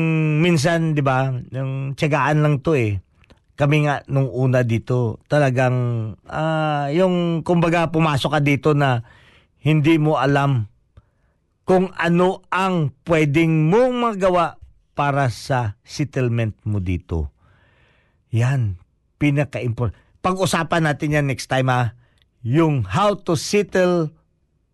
minsan, 0.41 0.95
di 0.95 1.03
ba, 1.03 1.35
yung 1.51 1.99
tiyagaan 1.99 2.41
lang 2.41 2.63
to 2.63 2.79
eh 2.79 3.03
kami 3.61 3.85
nga 3.85 4.01
nung 4.09 4.33
una 4.33 4.65
dito, 4.65 5.21
talagang 5.29 5.77
uh, 6.25 6.89
yung 6.97 7.45
kumbaga 7.45 7.93
pumasok 7.93 8.31
ka 8.33 8.41
dito 8.41 8.73
na 8.73 9.05
hindi 9.61 10.01
mo 10.01 10.17
alam 10.17 10.65
kung 11.69 11.93
ano 11.93 12.41
ang 12.49 12.97
pwedeng 13.05 13.69
mong 13.69 13.93
magawa 14.01 14.57
para 14.97 15.29
sa 15.29 15.77
settlement 15.85 16.57
mo 16.65 16.81
dito. 16.81 17.29
Yan, 18.33 18.81
pinaka-important. 19.21 19.93
Pag-usapan 20.25 20.89
natin 20.89 21.21
yan 21.21 21.27
next 21.29 21.53
time 21.53 21.69
ha, 21.69 21.93
yung 22.41 22.89
how 22.89 23.13
to 23.13 23.37
settle 23.37 24.09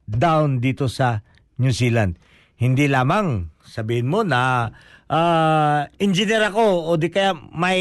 down 0.07 0.63
dito 0.63 0.87
sa 0.87 1.27
New 1.59 1.75
Zealand. 1.75 2.23
Hindi 2.55 2.87
lamang 2.87 3.51
sabihin 3.67 4.07
mo 4.07 4.23
na 4.23 4.71
ah, 5.11 5.87
engineer 5.99 6.51
ako 6.51 6.91
o 6.91 6.99
di 6.99 7.11
kaya 7.11 7.35
may 7.35 7.81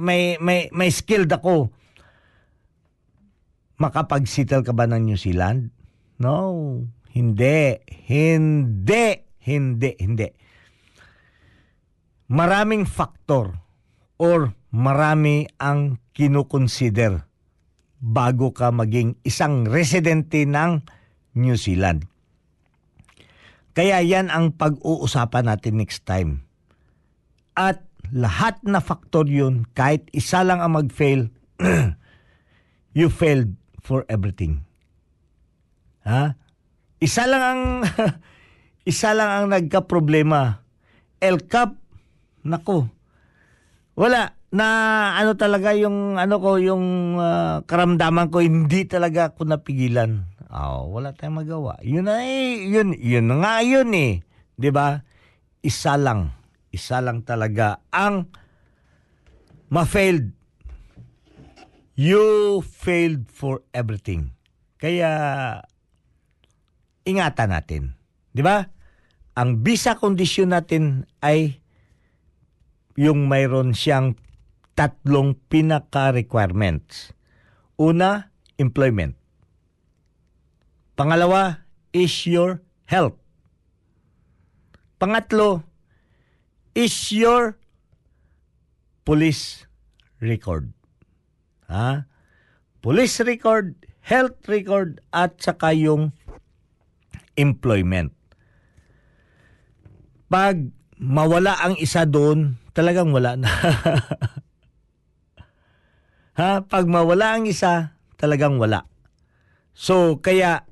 may 0.00 0.36
may 0.40 0.68
may 0.72 0.90
skilled 0.92 1.30
ako. 1.32 1.72
Makapag-settle 3.80 4.60
ka 4.60 4.76
ba 4.76 4.84
ng 4.84 5.08
New 5.08 5.16
Zealand? 5.16 5.72
No, 6.20 6.84
hindi. 7.16 7.80
Hindi. 7.88 9.24
Hindi. 9.40 9.90
Hindi. 9.96 10.28
Maraming 12.30 12.84
factor 12.84 13.56
or 14.20 14.52
marami 14.70 15.48
ang 15.56 15.98
kinukonsider 16.12 17.24
bago 17.98 18.52
ka 18.52 18.68
maging 18.68 19.16
isang 19.24 19.64
residente 19.64 20.44
ng 20.44 20.84
New 21.40 21.56
Zealand. 21.56 22.06
Kaya 23.72 24.04
yan 24.04 24.28
ang 24.28 24.54
pag-uusapan 24.54 25.48
natin 25.48 25.80
next 25.80 26.04
time. 26.04 26.49
At 27.54 27.82
lahat 28.10 28.62
na 28.66 28.82
faktor 28.82 29.30
yun, 29.30 29.66
kahit 29.76 30.10
isa 30.10 30.42
lang 30.42 30.58
ang 30.58 30.74
mag-fail, 30.74 31.30
you 32.98 33.06
failed 33.12 33.54
for 33.80 34.02
everything. 34.10 34.66
Ha? 36.02 36.34
Isa 37.00 37.24
lang 37.24 37.42
ang 37.42 37.62
isa 38.90 39.14
lang 39.14 39.30
ang 39.30 39.46
nagka-problema. 39.52 40.64
El 41.20 41.44
Cap, 41.46 41.76
nako. 42.42 42.88
Wala 43.94 44.32
na 44.50 44.66
ano 45.14 45.38
talaga 45.38 45.70
yung 45.78 46.18
ano 46.18 46.42
ko 46.42 46.58
yung 46.58 47.16
ah, 47.22 47.62
karamdaman 47.62 48.32
ko 48.34 48.42
hindi 48.42 48.88
talaga 48.88 49.30
ako 49.30 49.46
napigilan. 49.46 50.26
Oh, 50.50 50.90
wala 50.90 51.14
tayong 51.14 51.46
magawa. 51.46 51.78
Yun 51.86 52.10
na 52.10 52.26
eh, 52.26 52.66
yun 52.66 52.90
yun 52.98 53.30
na 53.30 53.38
nga 53.38 53.54
yun 53.62 53.94
eh. 53.94 54.18
'Di 54.58 54.70
ba? 54.74 54.98
Isa 55.62 55.94
lang, 55.94 56.34
isa 56.70 57.02
lang 57.02 57.26
talaga 57.26 57.82
ang 57.90 58.30
ma-failed. 59.70 60.34
You 61.98 62.58
failed 62.64 63.28
for 63.28 63.62
everything. 63.74 64.32
Kaya 64.80 65.12
ingatan 67.04 67.50
natin. 67.52 67.82
'Di 68.32 68.42
ba? 68.42 68.64
Ang 69.36 69.60
visa 69.62 69.98
condition 69.98 70.54
natin 70.54 71.04
ay 71.20 71.60
yung 72.98 73.30
mayroon 73.30 73.76
siyang 73.76 74.18
tatlong 74.74 75.36
pinaka-requirements. 75.48 77.12
Una, 77.76 78.32
employment. 78.56 79.16
Pangalawa 80.96 81.64
is 81.96 82.12
your 82.28 82.60
health. 82.84 83.16
Pangatlo 85.00 85.69
is 86.80 87.12
your 87.12 87.60
police 89.04 89.68
record. 90.24 90.72
Ha? 91.68 92.08
Police 92.80 93.20
record, 93.20 93.76
health 94.00 94.40
record, 94.48 95.04
at 95.12 95.36
saka 95.36 95.76
yung 95.76 96.16
employment. 97.36 98.16
Pag 100.32 100.72
mawala 100.96 101.60
ang 101.60 101.76
isa 101.76 102.08
doon, 102.08 102.56
talagang 102.72 103.12
wala 103.12 103.36
na. 103.36 103.50
ha? 106.40 106.64
Pag 106.64 106.88
mawala 106.88 107.36
ang 107.36 107.44
isa, 107.44 107.92
talagang 108.16 108.56
wala. 108.56 108.88
So, 109.76 110.24
kaya 110.24 110.64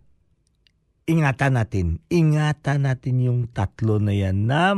ingatan 1.04 1.60
natin. 1.60 2.00
Ingatan 2.08 2.88
natin 2.88 3.20
yung 3.20 3.40
tatlo 3.52 4.00
na 4.00 4.16
yan 4.16 4.48
na 4.48 4.72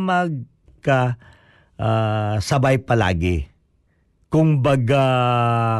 magka 0.80 1.20
ah, 1.76 2.40
sabay 2.40 2.80
palagi. 2.80 3.52
Kung 4.32 4.64
baga, 4.64 5.04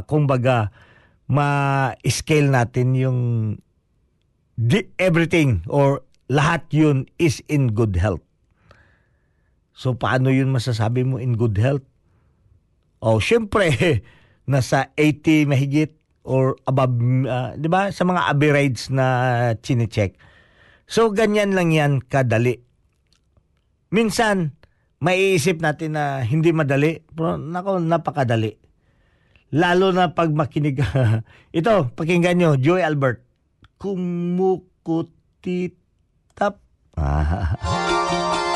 kung 0.04 0.28
baga, 0.28 0.68
ma-scale 1.24 2.52
natin 2.52 2.92
yung 2.92 3.20
everything 5.00 5.64
or 5.70 6.04
lahat 6.28 6.68
yun 6.68 7.08
is 7.16 7.40
in 7.48 7.72
good 7.72 7.96
health. 7.96 8.20
So, 9.72 9.96
paano 9.96 10.28
yun 10.28 10.52
masasabi 10.52 11.08
mo 11.08 11.16
in 11.16 11.40
good 11.40 11.56
health? 11.56 11.86
Oh, 13.00 13.16
syempre, 13.16 13.72
nasa 14.50 14.92
80 14.98 15.48
mahigit 15.48 15.96
or 16.26 16.60
above, 16.68 16.92
ah, 17.24 17.56
di 17.56 17.70
ba? 17.72 17.88
Sa 17.88 18.04
mga 18.04 18.28
average 18.28 18.92
na 18.92 19.06
chinecheck. 19.64 20.20
So, 20.90 21.14
ganyan 21.14 21.54
lang 21.54 21.70
yan 21.70 22.02
kadali. 22.02 22.60
Minsan, 23.94 24.59
maiisip 25.00 25.58
natin 25.64 25.96
na 25.96 26.20
hindi 26.22 26.52
madali. 26.52 27.00
Pero, 27.12 27.40
nako, 27.40 27.80
napakadali. 27.80 28.56
Lalo 29.50 29.90
na 29.90 30.14
pag 30.14 30.30
makinig. 30.30 30.78
Ito, 31.58 31.90
pakinggan 31.98 32.38
nyo, 32.38 32.54
Joy 32.54 32.84
Albert. 32.84 33.24
Kumukutitap. 33.80 35.24
Ah. 36.94 37.56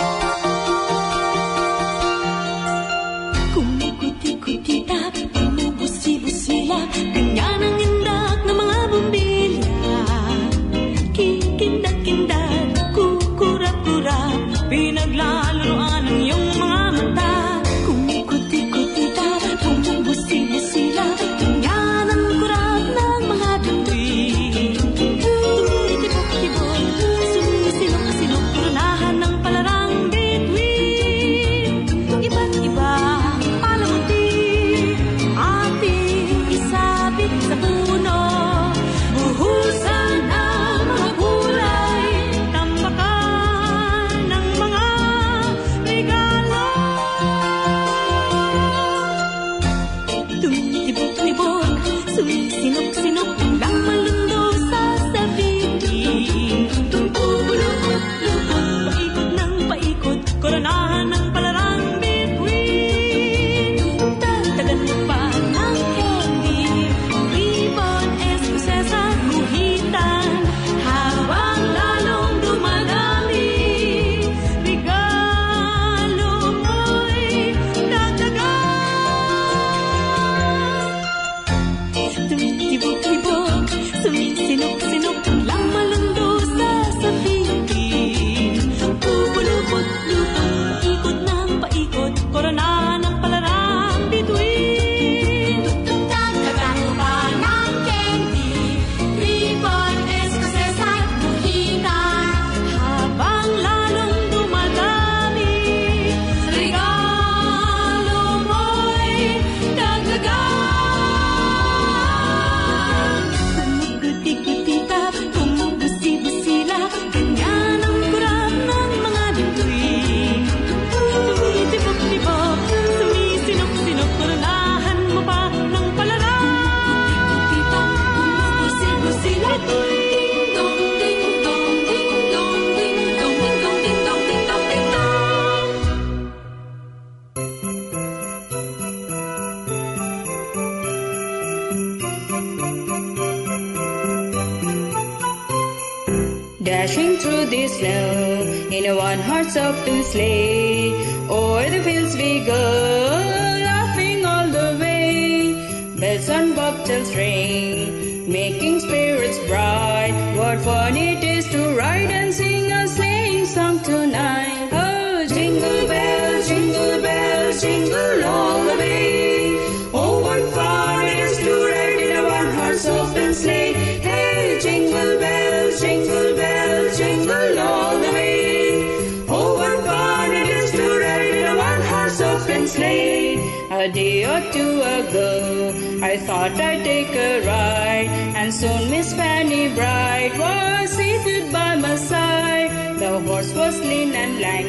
Was 190.38 190.90
seated 190.90 191.52
by 191.52 191.76
my 191.76 191.96
side. 191.96 192.98
The 192.98 193.20
horse 193.20 193.52
was 193.54 193.80
lean 193.80 194.12
and 194.14 194.40
lank, 194.40 194.66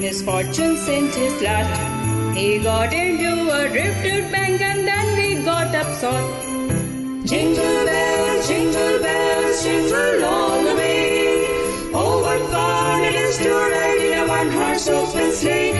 misfortune 0.00 0.76
sent 0.78 1.14
his 1.14 1.42
lot. 1.42 1.66
He 2.34 2.58
got 2.58 2.92
into 2.92 3.50
a 3.52 3.68
drifted 3.68 4.32
bank, 4.32 4.60
and 4.60 4.88
then 4.88 5.06
we 5.16 5.44
got 5.44 5.74
upset. 5.74 6.24
Jingle 7.26 7.84
bells, 7.90 8.48
jingle 8.48 8.98
bells, 9.02 9.62
jingle 9.64 10.24
all 10.24 10.62
the 10.62 10.74
way. 10.74 11.46
Oh, 11.92 12.20
what 12.22 12.42
fun 12.50 13.04
it 13.04 13.14
is 13.14 13.38
to 13.38 13.50
ride 13.50 14.00
in 14.06 14.18
a 14.18 14.26
one-horse 14.26 14.88
open 14.88 15.32
sleigh. 15.32 15.73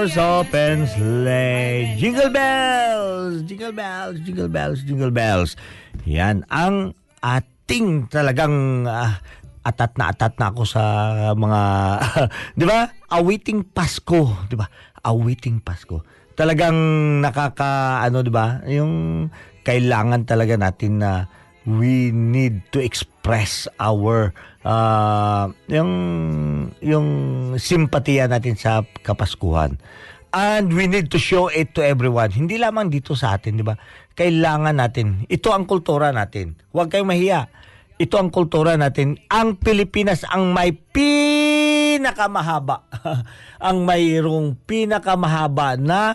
Horse 0.00 0.16
open 0.16 0.88
sleigh. 0.88 1.92
Jingle 2.00 2.32
bells! 2.32 3.44
Jingle 3.44 3.68
bells, 3.76 4.16
jingle 4.24 4.48
bells, 4.48 4.80
jingle 4.80 5.12
bells. 5.12 5.60
Yan 6.08 6.40
ang 6.48 6.96
ating 7.20 8.08
talagang 8.08 8.88
ah, 8.88 9.20
atat 9.60 10.00
na 10.00 10.08
atat 10.08 10.40
na 10.40 10.56
ako 10.56 10.64
sa 10.64 10.82
mga, 11.36 11.60
di 12.60 12.64
ba? 12.64 12.88
Awiting 13.12 13.76
Pasko, 13.76 14.48
di 14.48 14.56
ba? 14.56 14.64
Awiting 15.04 15.60
Pasko. 15.60 16.00
Talagang 16.32 16.80
nakaka, 17.20 18.00
ano, 18.00 18.24
di 18.24 18.32
ba? 18.32 18.64
Yung 18.72 19.28
kailangan 19.68 20.24
talaga 20.24 20.56
natin 20.56 21.04
na 21.04 21.28
we 21.68 22.08
need 22.08 22.64
to 22.72 22.80
express 22.80 23.68
our 23.76 24.32
uh, 24.64 25.52
yung 25.68 25.92
yung 26.80 27.08
simpatiya 27.56 28.28
natin 28.28 28.56
sa 28.56 28.84
kapaskuhan. 29.04 29.76
And 30.30 30.70
we 30.70 30.86
need 30.86 31.10
to 31.10 31.18
show 31.18 31.50
it 31.50 31.74
to 31.74 31.82
everyone. 31.82 32.30
Hindi 32.30 32.54
lamang 32.54 32.86
dito 32.86 33.18
sa 33.18 33.34
atin, 33.34 33.58
di 33.58 33.66
ba? 33.66 33.74
Kailangan 34.14 34.78
natin. 34.78 35.26
Ito 35.26 35.50
ang 35.50 35.66
kultura 35.66 36.14
natin. 36.14 36.54
Huwag 36.70 36.94
kayong 36.94 37.10
mahiya. 37.10 37.50
Ito 37.98 38.14
ang 38.14 38.30
kultura 38.30 38.78
natin. 38.78 39.18
Ang 39.26 39.58
Pilipinas 39.58 40.22
ang 40.22 40.54
may 40.54 40.70
pinakamahaba. 40.70 42.86
ang 43.68 43.82
mayroong 43.82 44.54
pinakamahaba 44.70 45.74
na 45.82 46.14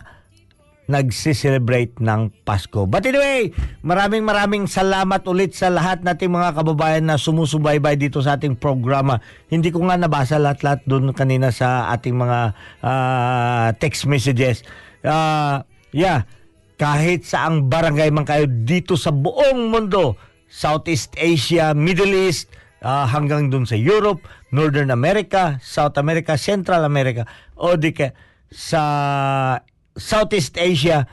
nagsiselebrate 0.86 1.98
ng 1.98 2.30
Pasko. 2.46 2.86
But 2.86 3.10
anyway, 3.10 3.54
maraming 3.82 4.22
maraming 4.22 4.70
salamat 4.70 5.26
ulit 5.26 5.58
sa 5.58 5.74
lahat 5.74 6.06
nating 6.06 6.30
mga 6.30 6.62
kababayan 6.62 7.06
na 7.10 7.18
sumusubaybay 7.18 7.98
dito 7.98 8.22
sa 8.22 8.38
ating 8.38 8.58
programa. 8.58 9.22
Hindi 9.50 9.74
ko 9.74 9.86
nga 9.90 9.98
nabasa 9.98 10.38
lahat-lahat 10.38 10.86
doon 10.86 11.14
kanina 11.18 11.50
sa 11.50 11.90
ating 11.94 12.14
mga 12.14 12.40
ah, 12.86 13.68
text 13.82 14.06
messages. 14.06 14.62
Ah, 15.02 15.66
yeah, 15.90 16.30
kahit 16.78 17.26
saang 17.26 17.72
barangay 17.72 18.12
man 18.14 18.28
kayo 18.28 18.46
dito 18.46 18.94
sa 19.00 19.10
buong 19.10 19.74
mundo, 19.74 20.20
Southeast 20.46 21.18
Asia, 21.18 21.74
Middle 21.74 22.14
East, 22.30 22.54
ah, 22.86 23.10
hanggang 23.10 23.50
dun 23.50 23.66
sa 23.66 23.74
Europe, 23.74 24.22
Northern 24.54 24.94
America, 24.94 25.58
South 25.66 25.98
America, 25.98 26.38
Central 26.38 26.86
America, 26.86 27.26
o 27.58 27.74
di 27.74 27.90
ka 27.90 28.14
sa 28.54 28.84
Southeast 29.96 30.60
Asia, 30.60 31.08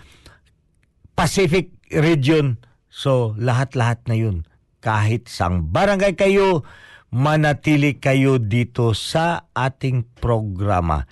Pacific 1.14 1.70
region. 1.90 2.58
So, 2.90 3.32
lahat-lahat 3.38 4.04
na 4.10 4.18
yun. 4.18 4.44
Kahit 4.82 5.30
sang 5.30 5.70
barangay 5.70 6.18
kayo, 6.18 6.66
manatili 7.08 7.96
kayo 7.96 8.36
dito 8.42 8.92
sa 8.92 9.46
ating 9.54 10.04
programa. 10.18 11.06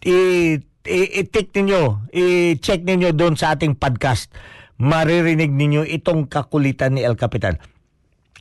I- 0.00 0.64
i- 0.88 1.12
i-tick 1.20 1.52
ninyo, 1.52 2.08
i-check 2.10 2.82
ninyo 2.82 3.12
doon 3.12 3.36
sa 3.36 3.52
ating 3.54 3.76
podcast. 3.76 4.32
Maririnig 4.80 5.52
ninyo 5.52 5.84
itong 5.84 6.24
kakulitan 6.26 6.96
ni 6.96 7.04
El 7.04 7.20
Capitan 7.20 7.60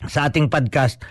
sa 0.08 0.32
ating 0.32 0.48
podcast 0.48 1.04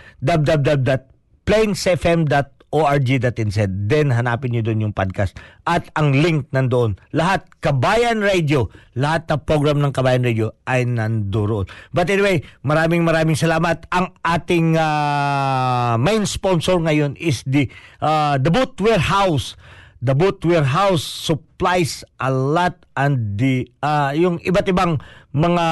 www.plainsfm.org.nz 2.69 3.57
Then 3.89 4.13
hanapin 4.13 4.53
nyo 4.53 4.61
doon 4.61 4.89
yung 4.89 4.95
podcast 4.95 5.37
at 5.65 5.89
ang 5.97 6.13
link 6.13 6.49
nandoon. 6.53 6.97
Lahat 7.13 7.45
Kabayan 7.61 8.21
Radio, 8.21 8.69
lahat 8.93 9.25
na 9.29 9.37
program 9.41 9.81
ng 9.81 9.93
Kabayan 9.93 10.25
Radio 10.25 10.53
ay 10.69 10.85
nandoon. 10.85 11.65
But 11.93 12.09
anyway, 12.09 12.45
maraming 12.61 13.01
maraming 13.01 13.37
salamat. 13.37 13.89
Ang 13.89 14.13
ating 14.21 14.77
ah, 14.77 15.97
main 15.97 16.25
sponsor 16.29 16.77
ngayon 16.77 17.17
is 17.17 17.41
the 17.49 17.69
ah, 18.01 18.37
The 18.37 18.53
Boot 18.53 18.77
Warehouse. 18.79 19.57
The 19.99 20.15
Boot 20.15 20.39
Warehouse 20.47 21.03
supplies 21.03 22.07
a 22.23 22.31
lot 22.31 22.87
and 22.95 23.35
the 23.35 23.67
ah, 23.83 24.15
yung 24.15 24.39
iba't 24.45 24.69
ibang 24.69 25.01
mga 25.35 25.67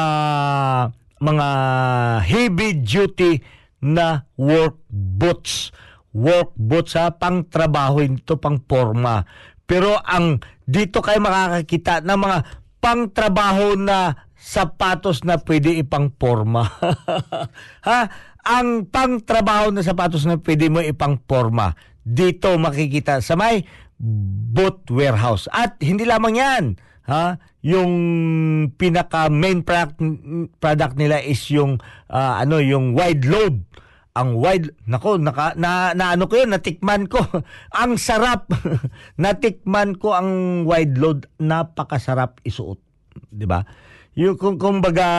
mga 1.18 1.48
heavy 2.26 2.70
duty 2.78 3.41
na 3.82 4.26
work 4.38 4.82
boots. 4.89 5.70
Work 6.18 6.57
boots 6.57 6.97
ha, 6.97 7.13
pang 7.13 7.45
trabaho, 7.45 8.01
hindi 8.01 8.26
to 8.26 8.41
pang 8.41 8.57
forma. 8.65 9.22
Pero 9.70 9.93
ang 10.01 10.41
dito 10.65 11.05
kayo 11.05 11.22
makakakita 11.22 12.01
ng 12.01 12.18
mga 12.18 12.38
pang 12.82 13.13
trabaho 13.13 13.78
na 13.78 14.28
sapatos 14.34 15.22
na 15.22 15.38
pwede 15.38 15.78
ipang 15.78 16.09
forma. 16.18 16.65
ha? 17.88 17.99
Ang 18.47 18.89
pang 18.89 19.22
trabaho 19.22 19.70
na 19.70 19.86
sapatos 19.86 20.26
na 20.26 20.41
pwede 20.41 20.74
mo 20.74 20.82
ipang 20.82 21.22
forma. 21.30 21.78
Dito 22.01 22.55
makikita 22.57 23.22
sa 23.22 23.38
may 23.38 23.61
boot 23.99 24.88
warehouse. 24.89 25.45
At 25.53 25.78
hindi 25.84 26.07
lamang 26.07 26.36
yan. 26.39 26.63
Ha? 27.11 27.38
Yung 27.61 27.93
pinaka 28.80 29.28
main 29.28 29.61
product, 29.61 29.99
product 30.57 30.95
nila 30.95 31.20
is 31.22 31.43
yung 31.51 31.78
ah, 32.07 32.39
ano 32.39 32.63
yung 32.63 32.95
wide 32.95 33.28
load 33.28 33.68
ang 34.18 34.41
wide 34.41 34.74
nako 34.89 35.22
naka, 35.22 35.53
na, 35.53 35.93
na 35.93 36.18
ano 36.18 36.26
ko 36.26 36.41
yun 36.41 36.49
natikman 36.49 37.05
ko. 37.05 37.22
Ang 37.82 38.01
sarap. 38.01 38.49
Natikman 39.22 40.01
ko 40.01 40.18
ang 40.18 40.63
wide 40.65 40.97
load. 40.97 41.30
Napakasarap 41.38 42.41
isuot. 42.41 42.82
Di 43.30 43.45
ba? 43.45 43.61
Yung 44.18 44.34
kung 44.34 44.57
kumbaga 44.57 45.09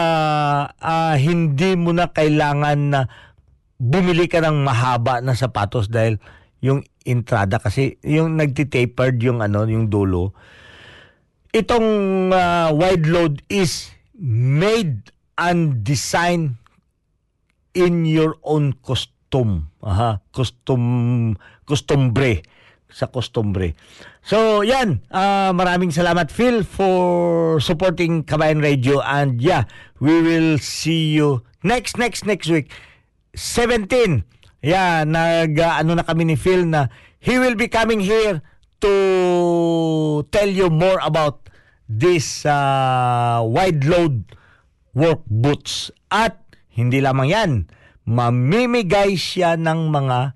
ah, 0.74 1.14
hindi 1.14 1.78
mo 1.78 1.94
na 1.94 2.11
kailangan 2.11 2.78
na 2.90 3.01
bumili 3.78 4.26
ka 4.26 4.42
ng 4.42 4.66
mahaba 4.66 5.22
na 5.22 5.38
sapatos 5.38 5.86
dahil 5.86 6.18
yung 6.59 6.82
entrada 7.07 7.62
kasi 7.62 8.03
yung 8.03 8.34
nagti-tapered 8.34 9.22
yung 9.22 9.38
ano 9.38 9.62
yung 9.70 9.86
dulo. 9.86 10.34
Itong 11.55 11.88
ah, 12.34 12.74
wide 12.74 13.07
load 13.07 13.46
is 13.46 13.94
made 14.18 15.14
and 15.38 15.86
designed 15.86 16.59
in 17.74 18.08
your 18.08 18.36
own 18.44 18.76
costume. 18.80 19.68
Aha, 19.84 20.20
custom 20.32 21.36
custombre 21.68 22.42
sa 22.88 23.06
custombre. 23.12 23.76
So, 24.24 24.64
yan. 24.64 25.04
ah, 25.12 25.52
maraming 25.52 25.92
salamat 25.92 26.32
Phil 26.32 26.64
for 26.64 27.60
supporting 27.60 28.24
Kabayan 28.24 28.64
Radio 28.64 29.00
and 29.04 29.40
yeah, 29.40 29.68
we 30.00 30.20
will 30.24 30.56
see 30.56 31.12
you 31.12 31.44
next 31.60 32.00
next 32.00 32.24
next 32.24 32.48
week. 32.48 32.72
17. 33.36 34.24
Yeah, 34.64 35.04
nag 35.04 35.60
ah, 35.60 35.80
ano 35.84 36.00
na 36.00 36.04
kami 36.04 36.32
ni 36.32 36.36
Phil 36.36 36.64
na 36.64 36.88
he 37.20 37.36
will 37.36 37.54
be 37.54 37.68
coming 37.68 38.00
here 38.00 38.40
to 38.80 38.92
tell 40.32 40.48
you 40.48 40.72
more 40.72 40.98
about 41.04 41.52
this 41.88 42.48
ah, 42.48 43.44
wide 43.44 43.84
load 43.84 44.24
work 44.96 45.22
boots 45.28 45.92
at 46.08 46.40
hindi 46.79 47.03
lamang 47.03 47.29
yan 47.29 47.53
mamimigay 48.09 49.20
siya 49.20 49.61
ng 49.61 49.93
mga 49.93 50.33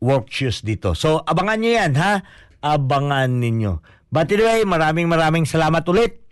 work 0.00 0.32
shoes 0.32 0.64
dito. 0.64 0.96
So, 0.96 1.20
abangan 1.28 1.60
nyo 1.60 1.72
yan, 1.76 1.92
ha? 2.00 2.24
Abangan 2.64 3.28
ninyo. 3.36 3.84
But 4.08 4.32
anyway, 4.32 4.64
maraming 4.64 5.12
maraming 5.12 5.44
salamat 5.44 5.84
ulit 5.92 6.24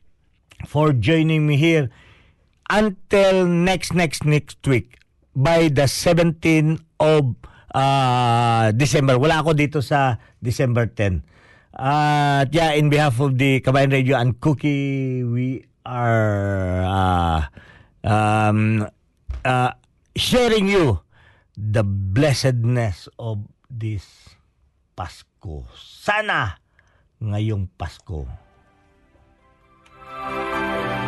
for 0.65 0.97
joining 0.97 1.45
me 1.45 1.61
here 1.61 1.93
until 2.73 3.45
next, 3.45 3.93
next, 3.93 4.25
next 4.25 4.65
week 4.65 4.97
by 5.37 5.69
the 5.69 5.85
17th 5.85 6.81
of 6.99 7.37
uh, 7.77 8.73
December. 8.73 9.21
Wala 9.21 9.45
ako 9.45 9.53
dito 9.53 9.85
sa 9.85 10.17
December 10.41 10.89
10. 10.89 11.25
At 11.81 12.51
yeah, 12.53 12.75
in 12.75 12.91
behalf 12.91 13.21
of 13.23 13.39
the 13.39 13.63
Kabayan 13.63 13.95
Radio 13.95 14.19
and 14.19 14.37
Cookie, 14.43 15.25
we 15.25 15.65
are 15.87 16.85
uh, 16.85 17.41
um, 18.05 18.87
uh, 19.45 19.73
sharing 20.17 20.69
you 20.69 21.01
the 21.57 21.83
blessedness 21.85 23.09
of 23.19 23.45
this 23.69 24.05
Pasko. 24.97 25.65
Sana 25.77 26.61
ngayong 27.21 27.69
Pasko. 27.77 28.25
Pasko 30.11 31.00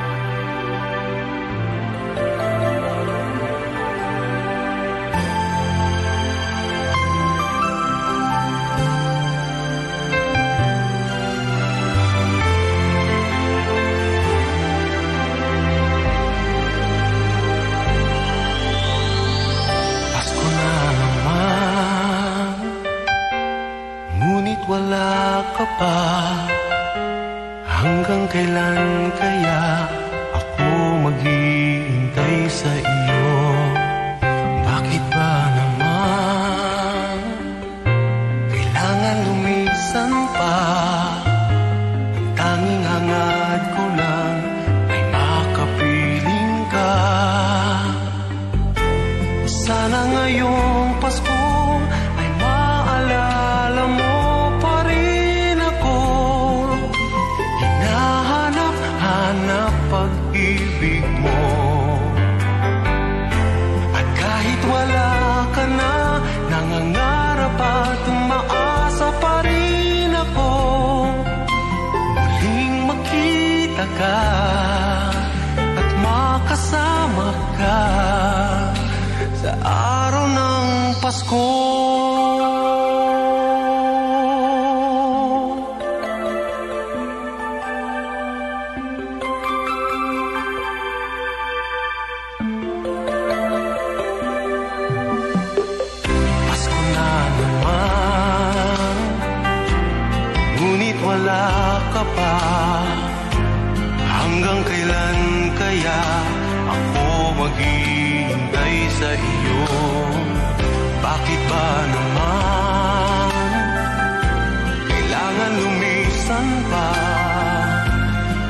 pa 116.71 116.89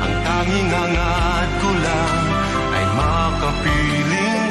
Ang 0.02 0.14
tanging 0.26 0.70
hangad 0.70 1.48
ko 1.62 1.70
lang 1.70 2.20
Ay 2.72 2.84
makapiling 2.94 4.41